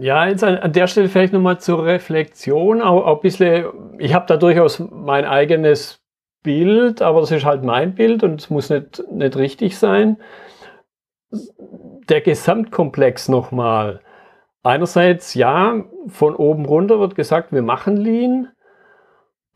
Ja, 0.00 0.26
jetzt 0.26 0.44
an, 0.44 0.72
der 0.72 0.86
Stelle 0.86 1.08
vielleicht 1.08 1.32
nochmal 1.32 1.60
zur 1.60 1.84
Reflexion, 1.84 2.80
auch 2.80 3.16
ein 3.16 3.20
bisschen, 3.20 3.66
ich 3.98 4.14
habe 4.14 4.26
da 4.26 4.36
durchaus 4.36 4.78
mein 4.78 5.24
eigenes 5.24 6.00
Bild, 6.42 7.02
aber 7.02 7.20
das 7.20 7.32
ist 7.32 7.44
halt 7.44 7.64
mein 7.64 7.94
Bild 7.94 8.22
und 8.22 8.40
es 8.40 8.50
muss 8.50 8.70
nicht, 8.70 9.02
nicht 9.10 9.36
richtig 9.36 9.76
sein. 9.76 10.18
Der 12.08 12.20
Gesamtkomplex 12.20 13.28
nochmal. 13.28 14.00
Einerseits, 14.62 15.34
ja, 15.34 15.84
von 16.06 16.36
oben 16.36 16.64
runter 16.64 17.00
wird 17.00 17.16
gesagt, 17.16 17.52
wir 17.52 17.62
machen 17.62 17.96
Lean. 17.96 18.48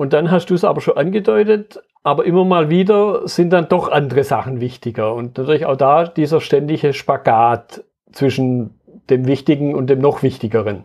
Und 0.01 0.15
dann 0.15 0.31
hast 0.31 0.47
du 0.47 0.55
es 0.55 0.65
aber 0.65 0.81
schon 0.81 0.97
angedeutet, 0.97 1.83
aber 2.03 2.25
immer 2.25 2.47
mal 2.47 2.71
wieder 2.71 3.29
sind 3.29 3.51
dann 3.51 3.69
doch 3.69 3.93
andere 3.93 4.25
Sachen 4.25 4.59
wichtiger. 4.59 5.13
Und 5.13 5.37
natürlich 5.37 5.67
auch 5.67 5.77
da 5.77 6.07
dieser 6.07 6.41
ständige 6.41 6.95
Spagat 6.95 7.85
zwischen 8.11 8.81
dem 9.11 9.27
Wichtigen 9.27 9.75
und 9.75 9.89
dem 9.89 9.99
noch 9.99 10.23
Wichtigeren, 10.23 10.85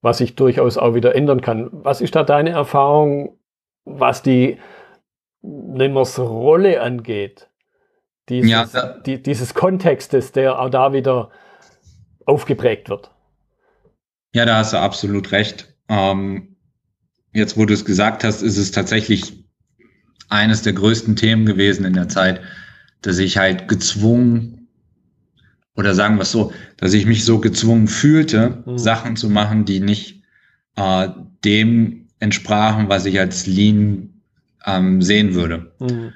was 0.00 0.18
sich 0.18 0.36
durchaus 0.36 0.78
auch 0.78 0.94
wieder 0.94 1.16
ändern 1.16 1.40
kann. 1.40 1.70
Was 1.72 2.00
ist 2.00 2.14
da 2.14 2.22
deine 2.22 2.50
Erfahrung, 2.50 3.36
was 3.84 4.22
die, 4.22 4.58
nennen 5.40 5.94
wir 5.94 6.02
es, 6.02 6.20
Rolle 6.20 6.80
angeht? 6.82 7.50
Dieses, 8.28 8.72
ja, 8.72 8.94
die, 9.04 9.20
dieses 9.20 9.54
Kontextes, 9.54 10.30
der 10.30 10.60
auch 10.60 10.70
da 10.70 10.92
wieder 10.92 11.30
aufgeprägt 12.26 12.90
wird. 12.90 13.10
Ja, 14.32 14.46
da 14.46 14.58
hast 14.58 14.72
du 14.72 14.76
absolut 14.76 15.32
recht. 15.32 15.74
Ähm, 15.88 16.51
jetzt, 17.32 17.56
wo 17.56 17.66
du 17.66 17.74
es 17.74 17.84
gesagt 17.84 18.24
hast, 18.24 18.42
ist 18.42 18.58
es 18.58 18.70
tatsächlich 18.70 19.44
eines 20.28 20.62
der 20.62 20.72
größten 20.72 21.16
Themen 21.16 21.46
gewesen 21.46 21.84
in 21.84 21.94
der 21.94 22.08
Zeit, 22.08 22.40
dass 23.02 23.18
ich 23.18 23.36
halt 23.38 23.68
gezwungen 23.68 24.62
oder 25.76 25.94
sagen 25.94 26.16
wir 26.16 26.22
es 26.22 26.32
so, 26.32 26.52
dass 26.76 26.92
ich 26.92 27.06
mich 27.06 27.24
so 27.24 27.38
gezwungen 27.38 27.88
fühlte, 27.88 28.62
mhm. 28.66 28.78
Sachen 28.78 29.16
zu 29.16 29.28
machen, 29.30 29.64
die 29.64 29.80
nicht 29.80 30.22
äh, 30.76 31.08
dem 31.44 32.08
entsprachen, 32.18 32.88
was 32.88 33.06
ich 33.06 33.18
als 33.18 33.46
Lean 33.46 34.20
ähm, 34.66 35.02
sehen 35.02 35.34
würde. 35.34 35.72
Mhm. 35.80 36.12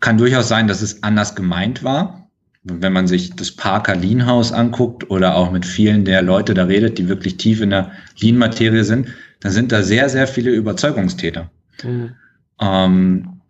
Kann 0.00 0.18
durchaus 0.18 0.48
sein, 0.48 0.66
dass 0.66 0.82
es 0.82 1.02
anders 1.02 1.34
gemeint 1.34 1.84
war. 1.84 2.28
Wenn 2.64 2.92
man 2.92 3.06
sich 3.06 3.34
das 3.34 3.50
Parker 3.52 3.96
Lean 3.96 4.26
House 4.26 4.52
anguckt 4.52 5.10
oder 5.10 5.34
auch 5.34 5.50
mit 5.50 5.64
vielen 5.64 6.04
der 6.04 6.22
Leute 6.22 6.54
da 6.54 6.64
redet, 6.64 6.98
die 6.98 7.08
wirklich 7.08 7.36
tief 7.36 7.60
in 7.60 7.70
der 7.70 7.92
Lean-Materie 8.20 8.84
sind, 8.84 9.08
dann 9.42 9.52
sind 9.52 9.72
da 9.72 9.82
sehr, 9.82 10.08
sehr 10.08 10.26
viele 10.26 10.50
Überzeugungstäter. 10.52 11.50
Mhm. 11.82 12.14
Ähm, 12.60 13.40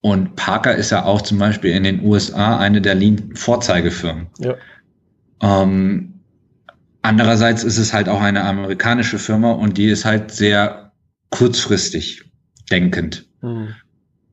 Und 0.00 0.36
Parker 0.36 0.74
ist 0.74 0.90
ja 0.90 1.04
auch 1.04 1.22
zum 1.22 1.38
Beispiel 1.38 1.70
in 1.70 1.84
den 1.84 2.04
USA 2.04 2.58
eine 2.58 2.82
der 2.82 2.94
Lean-Vorzeigefirmen. 2.94 4.26
Ja. 4.38 4.54
Ähm, 5.40 6.20
andererseits 7.02 7.64
ist 7.64 7.78
es 7.78 7.92
halt 7.94 8.08
auch 8.08 8.20
eine 8.20 8.44
amerikanische 8.44 9.18
Firma 9.18 9.52
und 9.52 9.78
die 9.78 9.86
ist 9.88 10.04
halt 10.04 10.30
sehr 10.30 10.92
kurzfristig 11.30 12.22
denkend. 12.70 13.26
Mhm. 13.40 13.74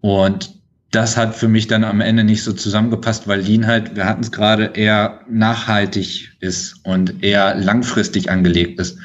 Und 0.02 0.60
das 0.92 1.16
hat 1.16 1.36
für 1.36 1.48
mich 1.48 1.68
dann 1.68 1.86
am 1.86 2.02
Ende 2.02 2.26
nicht 2.26 2.44
so 2.44 2.52
zusammengepasst, 2.52 3.28
weil 3.28 3.40
Lean 3.40 3.66
halt, 3.66 3.96
wir 3.96 4.06
hatten 4.06 4.24
es 4.24 4.32
gerade, 4.32 4.72
eher 4.74 5.22
nachhaltig 5.30 6.36
ist 6.42 6.84
und 6.84 7.24
eher 7.24 7.56
langfristig 7.56 8.30
angelegt 8.30 8.78
ist. 8.80 9.00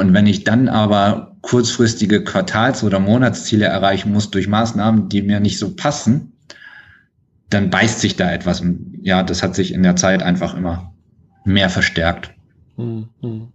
Und 0.00 0.14
wenn 0.14 0.26
ich 0.26 0.44
dann 0.44 0.68
aber 0.68 1.36
kurzfristige 1.42 2.24
Quartals- 2.24 2.84
oder 2.84 2.98
Monatsziele 2.98 3.66
erreichen 3.66 4.12
muss 4.12 4.30
durch 4.30 4.48
Maßnahmen, 4.48 5.08
die 5.08 5.22
mir 5.22 5.40
nicht 5.40 5.58
so 5.58 5.74
passen, 5.74 6.32
dann 7.50 7.70
beißt 7.70 8.00
sich 8.00 8.16
da 8.16 8.30
etwas. 8.30 8.60
Und 8.60 8.98
ja, 9.02 9.22
das 9.22 9.42
hat 9.42 9.54
sich 9.54 9.72
in 9.72 9.82
der 9.82 9.96
Zeit 9.96 10.22
einfach 10.22 10.56
immer 10.56 10.92
mehr 11.44 11.70
verstärkt. 11.70 12.34
Hm, 12.76 13.08
hm. 13.20 13.52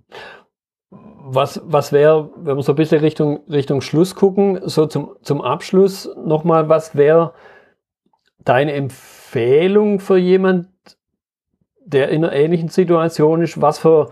Was, 1.25 1.61
was 1.63 1.91
wäre, 1.91 2.31
wenn 2.37 2.57
wir 2.57 2.63
so 2.63 2.73
ein 2.73 2.75
bisschen 2.75 2.99
Richtung, 2.99 3.39
Richtung 3.49 3.81
Schluss 3.81 4.15
gucken, 4.15 4.59
so 4.65 4.85
zum, 4.87 5.15
zum 5.21 5.41
Abschluss 5.41 6.09
nochmal, 6.25 6.67
was 6.69 6.95
wäre 6.95 7.33
deine 8.43 8.73
Empfehlung 8.73 9.99
für 9.99 10.17
jemand, 10.17 10.67
der 11.85 12.09
in 12.09 12.25
einer 12.25 12.33
ähnlichen 12.33 12.69
Situation 12.69 13.41
ist? 13.41 13.61
Was 13.61 13.79
für 13.79 14.11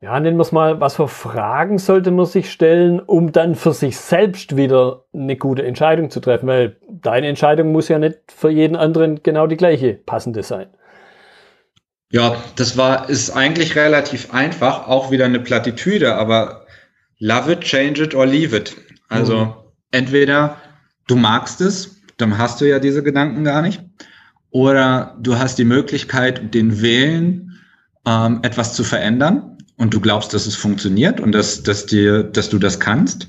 ja, 0.00 0.18
nennen 0.20 0.36
wir 0.36 0.42
es 0.42 0.52
mal, 0.52 0.80
was 0.80 0.96
für 0.96 1.08
Fragen 1.08 1.78
sollte 1.78 2.12
man 2.12 2.26
sich 2.26 2.52
stellen, 2.52 3.00
um 3.00 3.32
dann 3.32 3.56
für 3.56 3.72
sich 3.72 3.96
selbst 3.96 4.56
wieder 4.56 5.04
eine 5.12 5.36
gute 5.36 5.64
Entscheidung 5.66 6.10
zu 6.10 6.20
treffen? 6.20 6.46
Weil 6.46 6.76
deine 6.88 7.26
Entscheidung 7.26 7.72
muss 7.72 7.88
ja 7.88 7.98
nicht 7.98 8.18
für 8.28 8.50
jeden 8.50 8.76
anderen 8.76 9.24
genau 9.24 9.48
die 9.48 9.56
gleiche 9.56 9.94
passende 9.94 10.44
sein. 10.44 10.68
Ja, 12.12 12.36
das 12.54 12.76
war, 12.76 13.10
ist 13.10 13.30
eigentlich 13.30 13.74
relativ 13.74 14.32
einfach, 14.32 14.86
auch 14.86 15.10
wieder 15.10 15.24
eine 15.24 15.40
Plattitüde, 15.40 16.14
aber 16.14 16.64
love 17.18 17.52
it, 17.52 17.60
change 17.62 18.02
it 18.02 18.14
or 18.14 18.24
leave 18.24 18.56
it. 18.56 18.76
Also 19.08 19.46
mhm. 19.46 19.54
entweder 19.90 20.56
du 21.08 21.16
magst 21.16 21.60
es, 21.60 22.00
dann 22.18 22.38
hast 22.38 22.60
du 22.60 22.68
ja 22.68 22.78
diese 22.78 23.02
Gedanken 23.02 23.42
gar 23.42 23.62
nicht, 23.62 23.82
oder 24.50 25.16
du 25.20 25.38
hast 25.38 25.58
die 25.58 25.64
Möglichkeit, 25.64 26.54
den 26.54 26.80
Willen, 26.80 27.58
ähm, 28.06 28.40
etwas 28.42 28.74
zu 28.74 28.84
verändern 28.84 29.57
und 29.78 29.94
du 29.94 30.00
glaubst, 30.00 30.34
dass 30.34 30.46
es 30.46 30.56
funktioniert 30.56 31.20
und 31.20 31.32
dass, 31.32 31.62
dass, 31.62 31.86
dir, 31.86 32.24
dass 32.24 32.50
du 32.50 32.58
das 32.58 32.78
kannst. 32.78 33.28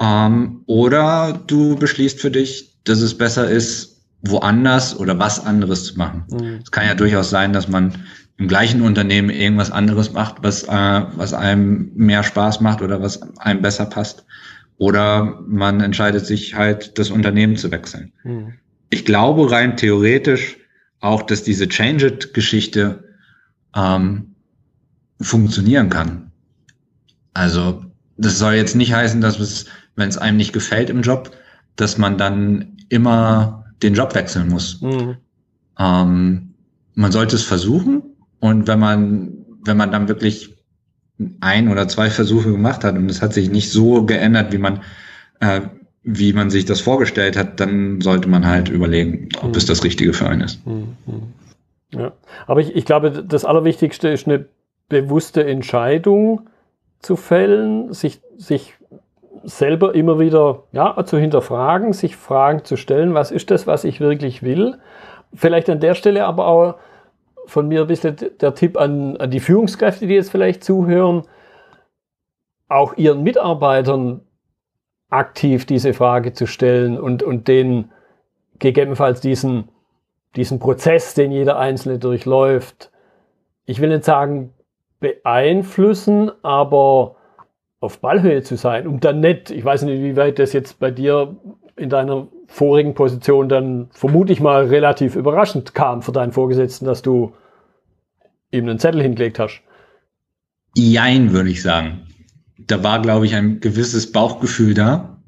Ähm, 0.00 0.62
oder 0.66 1.40
du 1.46 1.76
beschließt 1.76 2.20
für 2.20 2.30
dich, 2.30 2.76
dass 2.84 3.00
es 3.00 3.16
besser 3.16 3.48
ist, 3.48 4.02
woanders 4.22 4.98
oder 4.98 5.18
was 5.18 5.44
anderes 5.44 5.84
zu 5.84 5.98
machen. 5.98 6.24
Mhm. 6.30 6.60
Es 6.62 6.70
kann 6.70 6.86
ja 6.86 6.94
durchaus 6.94 7.30
sein, 7.30 7.52
dass 7.52 7.68
man 7.68 7.92
im 8.38 8.48
gleichen 8.48 8.82
Unternehmen 8.82 9.30
irgendwas 9.30 9.70
anderes 9.70 10.12
macht, 10.12 10.36
was, 10.42 10.64
äh, 10.64 10.68
was 11.16 11.34
einem 11.34 11.92
mehr 11.94 12.22
Spaß 12.22 12.60
macht 12.60 12.82
oder 12.82 13.02
was 13.02 13.20
einem 13.38 13.62
besser 13.62 13.86
passt. 13.86 14.24
Oder 14.78 15.40
man 15.46 15.80
entscheidet 15.80 16.24
sich 16.24 16.54
halt, 16.54 16.98
das 16.98 17.10
Unternehmen 17.10 17.56
zu 17.56 17.70
wechseln. 17.70 18.12
Mhm. 18.24 18.54
Ich 18.90 19.04
glaube 19.04 19.50
rein 19.50 19.76
theoretisch 19.76 20.56
auch, 21.00 21.22
dass 21.22 21.42
diese 21.42 21.68
Change-It-Geschichte 21.68 23.04
ähm, 23.76 24.34
funktionieren 25.20 25.90
kann. 25.90 26.30
Also 27.34 27.84
das 28.16 28.38
soll 28.38 28.54
jetzt 28.54 28.76
nicht 28.76 28.92
heißen, 28.92 29.20
dass 29.20 29.38
es, 29.38 29.66
wenn 29.96 30.08
es 30.08 30.18
einem 30.18 30.36
nicht 30.36 30.52
gefällt 30.52 30.90
im 30.90 31.02
Job, 31.02 31.30
dass 31.76 31.98
man 31.98 32.18
dann 32.18 32.76
immer 32.88 33.64
den 33.82 33.94
Job 33.94 34.14
wechseln 34.14 34.48
muss. 34.48 34.80
Mhm. 34.80 35.16
Ähm, 35.78 36.54
man 36.94 37.12
sollte 37.12 37.36
es 37.36 37.44
versuchen 37.44 38.02
und 38.40 38.66
wenn 38.66 38.80
man, 38.80 39.32
wenn 39.64 39.76
man 39.76 39.92
dann 39.92 40.08
wirklich 40.08 40.56
ein 41.40 41.68
oder 41.68 41.88
zwei 41.88 42.10
Versuche 42.10 42.50
gemacht 42.50 42.84
hat 42.84 42.96
und 42.96 43.10
es 43.10 43.22
hat 43.22 43.32
sich 43.32 43.50
nicht 43.50 43.70
so 43.70 44.04
geändert, 44.04 44.52
wie 44.52 44.58
man, 44.58 44.82
äh, 45.40 45.62
wie 46.02 46.32
man 46.32 46.50
sich 46.50 46.64
das 46.64 46.80
vorgestellt 46.80 47.36
hat, 47.36 47.60
dann 47.60 48.00
sollte 48.00 48.28
man 48.28 48.46
halt 48.46 48.68
überlegen, 48.68 49.28
ob 49.40 49.50
mhm. 49.50 49.56
es 49.56 49.66
das 49.66 49.84
Richtige 49.84 50.12
für 50.12 50.28
einen 50.28 50.42
ist. 50.42 50.64
Mhm. 50.66 50.96
Ja, 51.92 52.12
aber 52.46 52.60
ich, 52.60 52.74
ich 52.74 52.84
glaube, 52.84 53.24
das 53.26 53.44
Allerwichtigste 53.44 54.08
ist 54.08 54.26
eine 54.26 54.46
bewusste 54.88 55.44
Entscheidung 55.44 56.48
zu 57.00 57.16
fällen, 57.16 57.92
sich, 57.92 58.20
sich 58.36 58.74
selber 59.44 59.94
immer 59.94 60.18
wieder 60.18 60.64
ja, 60.72 61.04
zu 61.04 61.18
hinterfragen, 61.18 61.92
sich 61.92 62.16
Fragen 62.16 62.64
zu 62.64 62.76
stellen, 62.76 63.14
was 63.14 63.30
ist 63.30 63.50
das, 63.50 63.66
was 63.66 63.84
ich 63.84 64.00
wirklich 64.00 64.42
will. 64.42 64.78
Vielleicht 65.34 65.70
an 65.70 65.80
der 65.80 65.94
Stelle 65.94 66.24
aber 66.24 66.46
auch 66.46 66.74
von 67.46 67.68
mir 67.68 67.82
ein 67.82 67.86
bisschen 67.86 68.16
der 68.40 68.54
Tipp 68.54 68.76
an, 68.76 69.16
an 69.16 69.30
die 69.30 69.40
Führungskräfte, 69.40 70.06
die 70.06 70.14
jetzt 70.14 70.30
vielleicht 70.30 70.64
zuhören, 70.64 71.22
auch 72.68 72.96
ihren 72.96 73.22
Mitarbeitern 73.22 74.20
aktiv 75.08 75.64
diese 75.64 75.94
Frage 75.94 76.34
zu 76.34 76.46
stellen 76.46 77.00
und, 77.00 77.22
und 77.22 77.48
denen 77.48 77.90
gegebenenfalls 78.58 79.20
diesen, 79.20 79.68
diesen 80.36 80.58
Prozess, 80.58 81.14
den 81.14 81.32
jeder 81.32 81.58
Einzelne 81.58 81.98
durchläuft, 81.98 82.90
ich 83.64 83.80
will 83.80 83.88
nicht 83.88 84.04
sagen, 84.04 84.52
beeinflussen, 85.00 86.30
aber 86.42 87.16
auf 87.80 88.00
Ballhöhe 88.00 88.42
zu 88.42 88.56
sein, 88.56 88.86
um 88.86 89.00
dann 89.00 89.20
nicht, 89.20 89.50
ich 89.50 89.64
weiß 89.64 89.82
nicht, 89.82 90.02
wie 90.02 90.16
weit 90.16 90.38
das 90.38 90.52
jetzt 90.52 90.78
bei 90.80 90.90
dir 90.90 91.36
in 91.76 91.90
deiner 91.90 92.26
vorigen 92.48 92.94
Position 92.94 93.48
dann 93.48 93.88
vermutlich 93.92 94.40
mal 94.40 94.66
relativ 94.66 95.14
überraschend 95.14 95.74
kam 95.74 96.02
für 96.02 96.12
deinen 96.12 96.32
Vorgesetzten, 96.32 96.86
dass 96.86 97.02
du 97.02 97.34
ihm 98.50 98.68
einen 98.68 98.78
Zettel 98.78 99.02
hingelegt 99.02 99.38
hast. 99.38 99.62
Jein, 100.74 101.32
würde 101.32 101.50
ich 101.50 101.62
sagen. 101.62 102.06
Da 102.58 102.82
war, 102.82 103.00
glaube 103.00 103.26
ich, 103.26 103.34
ein 103.34 103.60
gewisses 103.60 104.10
Bauchgefühl 104.10 104.74
da, 104.74 105.18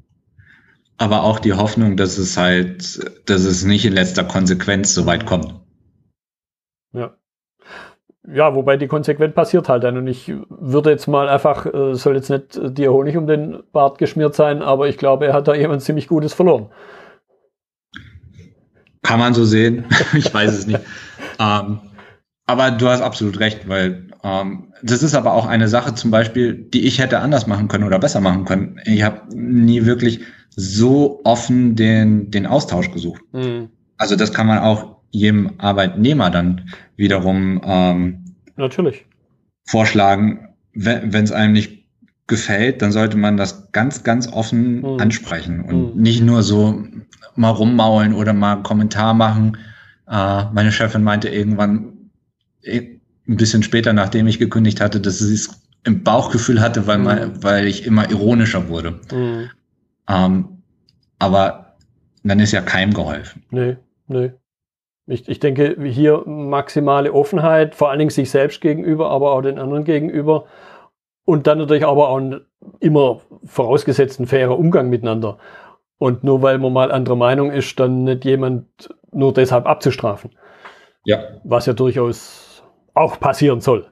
aber 0.99 1.23
auch 1.23 1.39
die 1.39 1.53
Hoffnung, 1.53 1.97
dass 1.97 2.19
es 2.19 2.37
halt, 2.37 3.01
dass 3.27 3.45
es 3.45 3.65
nicht 3.65 3.87
in 3.87 3.93
letzter 3.93 4.25
Konsequenz 4.25 4.93
so 4.95 5.07
weit 5.07 5.27
kommt. 5.27 5.55
Ja 8.29 8.55
wobei 8.55 8.77
die 8.77 8.87
konsequent 8.87 9.35
passiert 9.35 9.69
halt 9.69 9.83
dann. 9.83 9.97
Und 9.97 10.07
ich 10.07 10.33
würde 10.49 10.91
jetzt 10.91 11.07
mal 11.07 11.29
einfach, 11.29 11.67
äh, 11.67 11.95
soll 11.95 12.17
jetzt 12.17 12.31
nicht 12.31 12.57
äh, 12.57 12.71
dir 12.71 12.93
Honig 12.93 13.17
um 13.17 13.27
den 13.27 13.63
Bart 13.73 13.99
geschmiert 13.99 14.35
sein, 14.35 14.63
aber 14.63 14.89
ich 14.89 14.99
glaube, 14.99 15.27
er 15.27 15.33
hat 15.33 15.49
da 15.49 15.55
jemand 15.55 15.83
ziemlich 15.83 16.07
Gutes 16.07 16.35
verloren. 16.35 16.67
Kann 19.03 19.19
man 19.19 19.33
so 19.33 19.45
sehen. 19.45 19.87
ich 20.13 20.33
weiß 20.33 20.53
es 20.53 20.67
nicht. 20.67 20.81
ähm, 21.39 21.81
aber 22.47 22.71
du 22.73 22.89
hast 22.89 23.01
absolut 23.01 23.41
recht, 23.41 23.69
weil 23.69 24.09
ähm, 24.23 24.73
das 24.83 25.03
ist 25.03 25.15
aber 25.15 25.33
auch 25.33 25.47
eine 25.47 25.69
Sache 25.69 25.95
zum 25.95 26.11
Beispiel, 26.11 26.55
die 26.55 26.87
ich 26.87 26.99
hätte 26.99 27.21
anders 27.21 27.47
machen 27.47 27.69
können 27.69 27.85
oder 27.85 27.99
besser 27.99 28.21
machen 28.21 28.45
können. 28.45 28.81
Ich 28.85 29.03
habe 29.03 29.21
nie 29.35 29.87
wirklich 29.87 30.21
so 30.51 31.21
offen 31.25 31.77
den, 31.77 32.31
den 32.31 32.47
Austausch 32.47 32.91
gesucht. 32.91 33.23
Mhm. 33.33 33.71
Also 33.97 34.17
das 34.17 34.33
kann 34.33 34.47
man 34.47 34.59
auch 34.59 35.00
jedem 35.11 35.55
Arbeitnehmer 35.59 36.31
dann 36.31 36.71
wiederum 36.97 37.61
ähm, 37.65 38.25
natürlich 38.57 39.07
vorschlagen, 39.65 40.49
wenn 40.73 41.15
es 41.15 41.33
einem 41.33 41.53
nicht 41.53 41.85
gefällt, 42.27 42.81
dann 42.81 42.93
sollte 42.93 43.17
man 43.17 43.37
das 43.37 43.73
ganz, 43.73 44.05
ganz 44.05 44.33
offen 44.33 44.81
mhm. 44.81 45.01
ansprechen 45.01 45.63
und 45.63 45.97
mhm. 45.97 46.03
nicht 46.03 46.23
nur 46.23 46.43
so 46.43 46.85
mal 47.35 47.51
rummaulen 47.51 48.15
oder 48.15 48.33
mal 48.33 48.55
einen 48.55 48.63
Kommentar 48.63 49.15
machen. 49.15 49.57
Äh, 50.09 50.45
meine 50.53 50.73
Chefin 50.73 51.03
meinte 51.03 51.29
irgendwann, 51.29 52.11
eh, 52.63 53.01
ein 53.29 53.37
bisschen 53.37 53.63
später, 53.63 53.93
nachdem 53.93 54.27
ich 54.27 54.39
gekündigt 54.39 54.81
hatte, 54.81 55.01
dass 55.01 55.19
sie 55.19 55.35
es 55.35 55.63
im 55.85 56.03
Bauchgefühl 56.03 56.61
hatte, 56.61 56.87
weil, 56.87 56.99
mhm. 56.99 57.05
man, 57.05 57.43
weil 57.43 57.67
ich 57.67 57.87
immer 57.87 58.11
ironischer 58.11 58.69
wurde. 58.69 59.01
Mhm. 59.13 59.51
Ähm, 60.09 60.49
aber 61.19 61.77
dann 62.23 62.41
ist 62.41 62.53
ja 62.53 62.61
keinem 62.61 62.93
geholfen. 62.93 63.43
Nee, 63.51 63.77
nee. 64.09 64.33
Ich, 65.11 65.29
ich 65.29 65.41
denke, 65.41 65.77
hier 65.83 66.23
maximale 66.27 67.13
Offenheit, 67.13 67.75
vor 67.75 67.91
allen 67.91 67.99
Dingen 67.99 68.11
sich 68.11 68.31
selbst 68.31 68.61
gegenüber, 68.61 69.11
aber 69.11 69.33
auch 69.33 69.43
den 69.43 69.59
anderen 69.59 69.85
gegenüber. 69.85 70.47
Und 71.25 71.47
dann 71.47 71.59
natürlich 71.59 71.85
aber 71.85 72.09
auch 72.09 72.19
ein 72.19 72.41
immer 72.81 73.21
vorausgesetzt 73.45 74.21
ein 74.21 74.27
fairer 74.27 74.59
Umgang 74.59 74.89
miteinander. 74.89 75.39
Und 75.99 76.25
nur 76.25 76.43
weil 76.43 76.59
man 76.59 76.73
mal 76.73 76.93
anderer 76.93 77.17
Meinung 77.17 77.51
ist, 77.51 77.79
dann 77.79 78.05
nicht 78.05 78.25
jemand 78.25 78.67
nur 79.13 79.35
deshalb 79.35 79.67
abzustrafen. 79.67 80.31
Ja. 81.05 81.19
Was 81.45 81.67
ja 81.67 81.73
durchaus 81.73 82.63
auch 82.95 83.19
passieren 83.21 83.61
soll. 83.61 83.87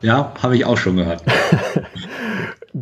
Ja, 0.00 0.32
habe 0.42 0.56
ich 0.56 0.64
auch 0.64 0.78
schon 0.78 0.96
gehört. 0.96 1.22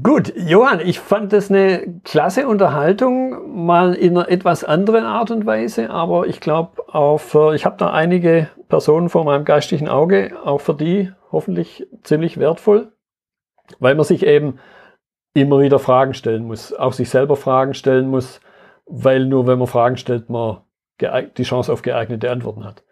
Gut, 0.02 0.34
Johann, 0.36 0.80
ich 0.80 1.00
fand 1.00 1.32
das 1.32 1.50
eine 1.50 2.00
klasse 2.04 2.46
Unterhaltung, 2.46 3.64
mal 3.64 3.94
in 3.94 4.18
einer 4.18 4.28
etwas 4.28 4.62
anderen 4.62 5.04
Art 5.04 5.30
und 5.30 5.46
Weise, 5.46 5.88
aber 5.88 6.26
ich 6.26 6.40
glaube 6.40 6.82
auch 6.88 7.18
für, 7.18 7.54
ich 7.54 7.64
habe 7.64 7.76
da 7.78 7.90
einige 7.90 8.48
Personen 8.68 9.08
vor 9.08 9.24
meinem 9.24 9.46
geistigen 9.46 9.88
Auge, 9.88 10.36
auch 10.44 10.60
für 10.60 10.74
die 10.74 11.10
hoffentlich 11.32 11.86
ziemlich 12.02 12.38
wertvoll, 12.38 12.92
weil 13.78 13.94
man 13.94 14.04
sich 14.04 14.26
eben 14.26 14.58
immer 15.32 15.60
wieder 15.60 15.78
Fragen 15.78 16.12
stellen 16.12 16.44
muss, 16.44 16.74
auch 16.74 16.92
sich 16.92 17.08
selber 17.08 17.36
Fragen 17.36 17.72
stellen 17.72 18.08
muss, 18.08 18.40
weil 18.84 19.24
nur 19.24 19.46
wenn 19.46 19.58
man 19.58 19.68
Fragen 19.68 19.96
stellt, 19.96 20.28
man 20.28 20.58
die 21.00 21.42
Chance 21.44 21.72
auf 21.72 21.82
geeignete 21.82 22.30
Antworten 22.30 22.64
hat. 22.64 22.82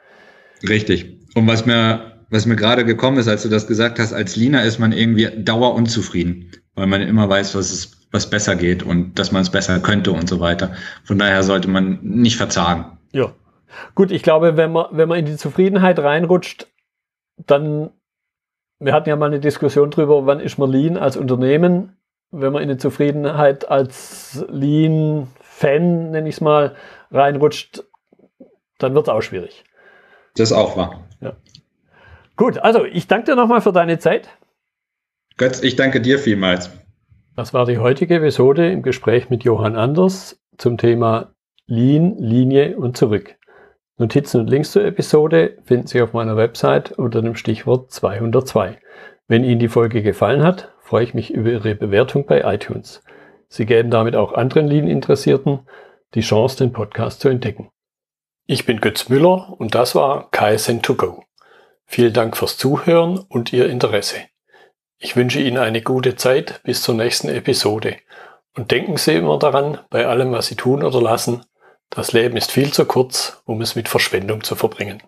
Richtig. 0.66 1.26
Und 1.35 1.46
was 1.46 1.66
mir, 1.66 2.15
was 2.30 2.46
mir 2.46 2.56
gerade 2.56 2.84
gekommen 2.84 3.18
ist, 3.18 3.28
als 3.28 3.42
du 3.42 3.48
das 3.48 3.66
gesagt 3.66 3.98
hast, 3.98 4.12
als 4.12 4.36
Lina 4.36 4.62
ist 4.62 4.78
man 4.78 4.92
irgendwie 4.92 5.28
dauerunzufrieden, 5.42 6.52
weil 6.74 6.86
man 6.86 7.02
immer 7.02 7.28
weiß, 7.28 7.54
was 7.54 7.70
es, 7.70 8.06
was 8.10 8.28
besser 8.28 8.56
geht 8.56 8.82
und 8.82 9.18
dass 9.18 9.32
man 9.32 9.42
es 9.42 9.50
besser 9.50 9.78
könnte 9.80 10.12
und 10.12 10.28
so 10.28 10.40
weiter. 10.40 10.74
Von 11.04 11.18
daher 11.18 11.42
sollte 11.42 11.68
man 11.68 11.98
nicht 12.02 12.36
verzagen. 12.36 12.98
Ja. 13.12 13.32
Gut, 13.94 14.10
ich 14.10 14.22
glaube, 14.22 14.56
wenn 14.56 14.72
man, 14.72 14.86
wenn 14.92 15.08
man 15.08 15.18
in 15.18 15.26
die 15.26 15.36
Zufriedenheit 15.36 15.98
reinrutscht, 15.98 16.66
dann, 17.36 17.90
wir 18.78 18.92
hatten 18.92 19.08
ja 19.08 19.16
mal 19.16 19.26
eine 19.26 19.40
Diskussion 19.40 19.90
drüber, 19.90 20.26
wann 20.26 20.40
ist 20.40 20.58
man 20.58 20.70
Lean 20.70 20.96
als 20.96 21.16
Unternehmen, 21.16 21.96
wenn 22.30 22.52
man 22.52 22.62
in 22.62 22.68
die 22.68 22.76
Zufriedenheit 22.78 23.68
als 23.68 24.44
Lean-Fan, 24.48 26.10
nenne 26.10 26.28
ich 26.28 26.36
es 26.36 26.40
mal, 26.40 26.74
reinrutscht, 27.10 27.84
dann 28.78 28.94
wird 28.94 29.06
es 29.06 29.12
auch 29.12 29.22
schwierig. 29.22 29.64
Das 30.36 30.50
ist 30.50 30.56
auch 30.56 30.76
wahr. 30.76 31.04
Ja. 31.20 31.36
Gut, 32.37 32.59
also 32.59 32.85
ich 32.85 33.07
danke 33.07 33.31
dir 33.31 33.37
nochmal 33.37 33.61
für 33.61 33.72
deine 33.72 33.99
Zeit. 33.99 34.29
Götz, 35.37 35.62
ich 35.62 35.77
danke 35.77 36.01
dir 36.01 36.18
vielmals. 36.18 36.70
Das 37.35 37.53
war 37.53 37.66
die 37.66 37.79
heutige 37.79 38.16
Episode 38.16 38.70
im 38.70 38.83
Gespräch 38.83 39.31
mit 39.31 39.44
Johann 39.44 39.77
Anders 39.77 40.40
zum 40.57 40.79
Thema 40.79 41.35
Lean, 41.66 42.16
Linie 42.18 42.77
und 42.77 42.96
zurück. 42.96 43.37
Notizen 43.99 44.40
und 44.40 44.49
Links 44.49 44.72
zur 44.72 44.85
Episode 44.85 45.57
finden 45.64 45.87
Sie 45.87 46.01
auf 46.03 46.12
meiner 46.12 46.37
Website 46.37 46.92
unter 46.92 47.22
dem 47.22 47.35
Stichwort 47.35 47.90
202. 47.90 48.79
Wenn 49.29 49.42
Ihnen 49.44 49.59
die 49.59 49.68
Folge 49.68 50.03
gefallen 50.03 50.42
hat, 50.42 50.72
freue 50.81 51.05
ich 51.05 51.14
mich 51.14 51.33
über 51.33 51.51
Ihre 51.51 51.75
Bewertung 51.75 52.27
bei 52.27 52.42
iTunes. 52.42 53.03
Sie 53.49 53.66
geben 53.66 53.90
damit 53.90 54.14
auch 54.14 54.35
anderen 54.35 54.66
Lean-Interessierten 54.66 55.61
die 56.14 56.20
Chance, 56.20 56.59
den 56.59 56.72
Podcast 56.72 57.20
zu 57.20 57.29
entdecken. 57.29 57.70
Ich 58.46 58.66
bin 58.66 58.81
Götz 58.81 59.09
Müller 59.09 59.55
und 59.59 59.75
das 59.75 59.94
war 59.94 60.31
KSN2Go. 60.31 61.22
Vielen 61.87 62.12
Dank 62.12 62.37
fürs 62.37 62.57
Zuhören 62.57 63.18
und 63.18 63.53
Ihr 63.53 63.68
Interesse. 63.68 64.16
Ich 64.99 65.16
wünsche 65.16 65.40
Ihnen 65.40 65.59
eine 65.59 65.83
gute 65.83 66.16
Zeit 66.16 66.61
bis 66.62 66.83
zur 66.83 66.94
nächsten 66.94 67.29
Episode. 67.29 67.96
Und 68.55 68.70
denken 68.70 68.96
Sie 68.96 69.14
immer 69.14 69.38
daran, 69.38 69.79
bei 69.90 70.07
allem, 70.07 70.33
was 70.33 70.46
Sie 70.46 70.57
tun 70.57 70.83
oder 70.83 71.01
lassen, 71.01 71.44
das 71.90 72.12
Leben 72.12 72.37
ist 72.37 72.51
viel 72.51 72.72
zu 72.72 72.85
kurz, 72.85 73.40
um 73.44 73.61
es 73.61 73.77
mit 73.77 73.88
Verschwendung 73.88 74.42
zu 74.42 74.57
verbringen. 74.57 75.03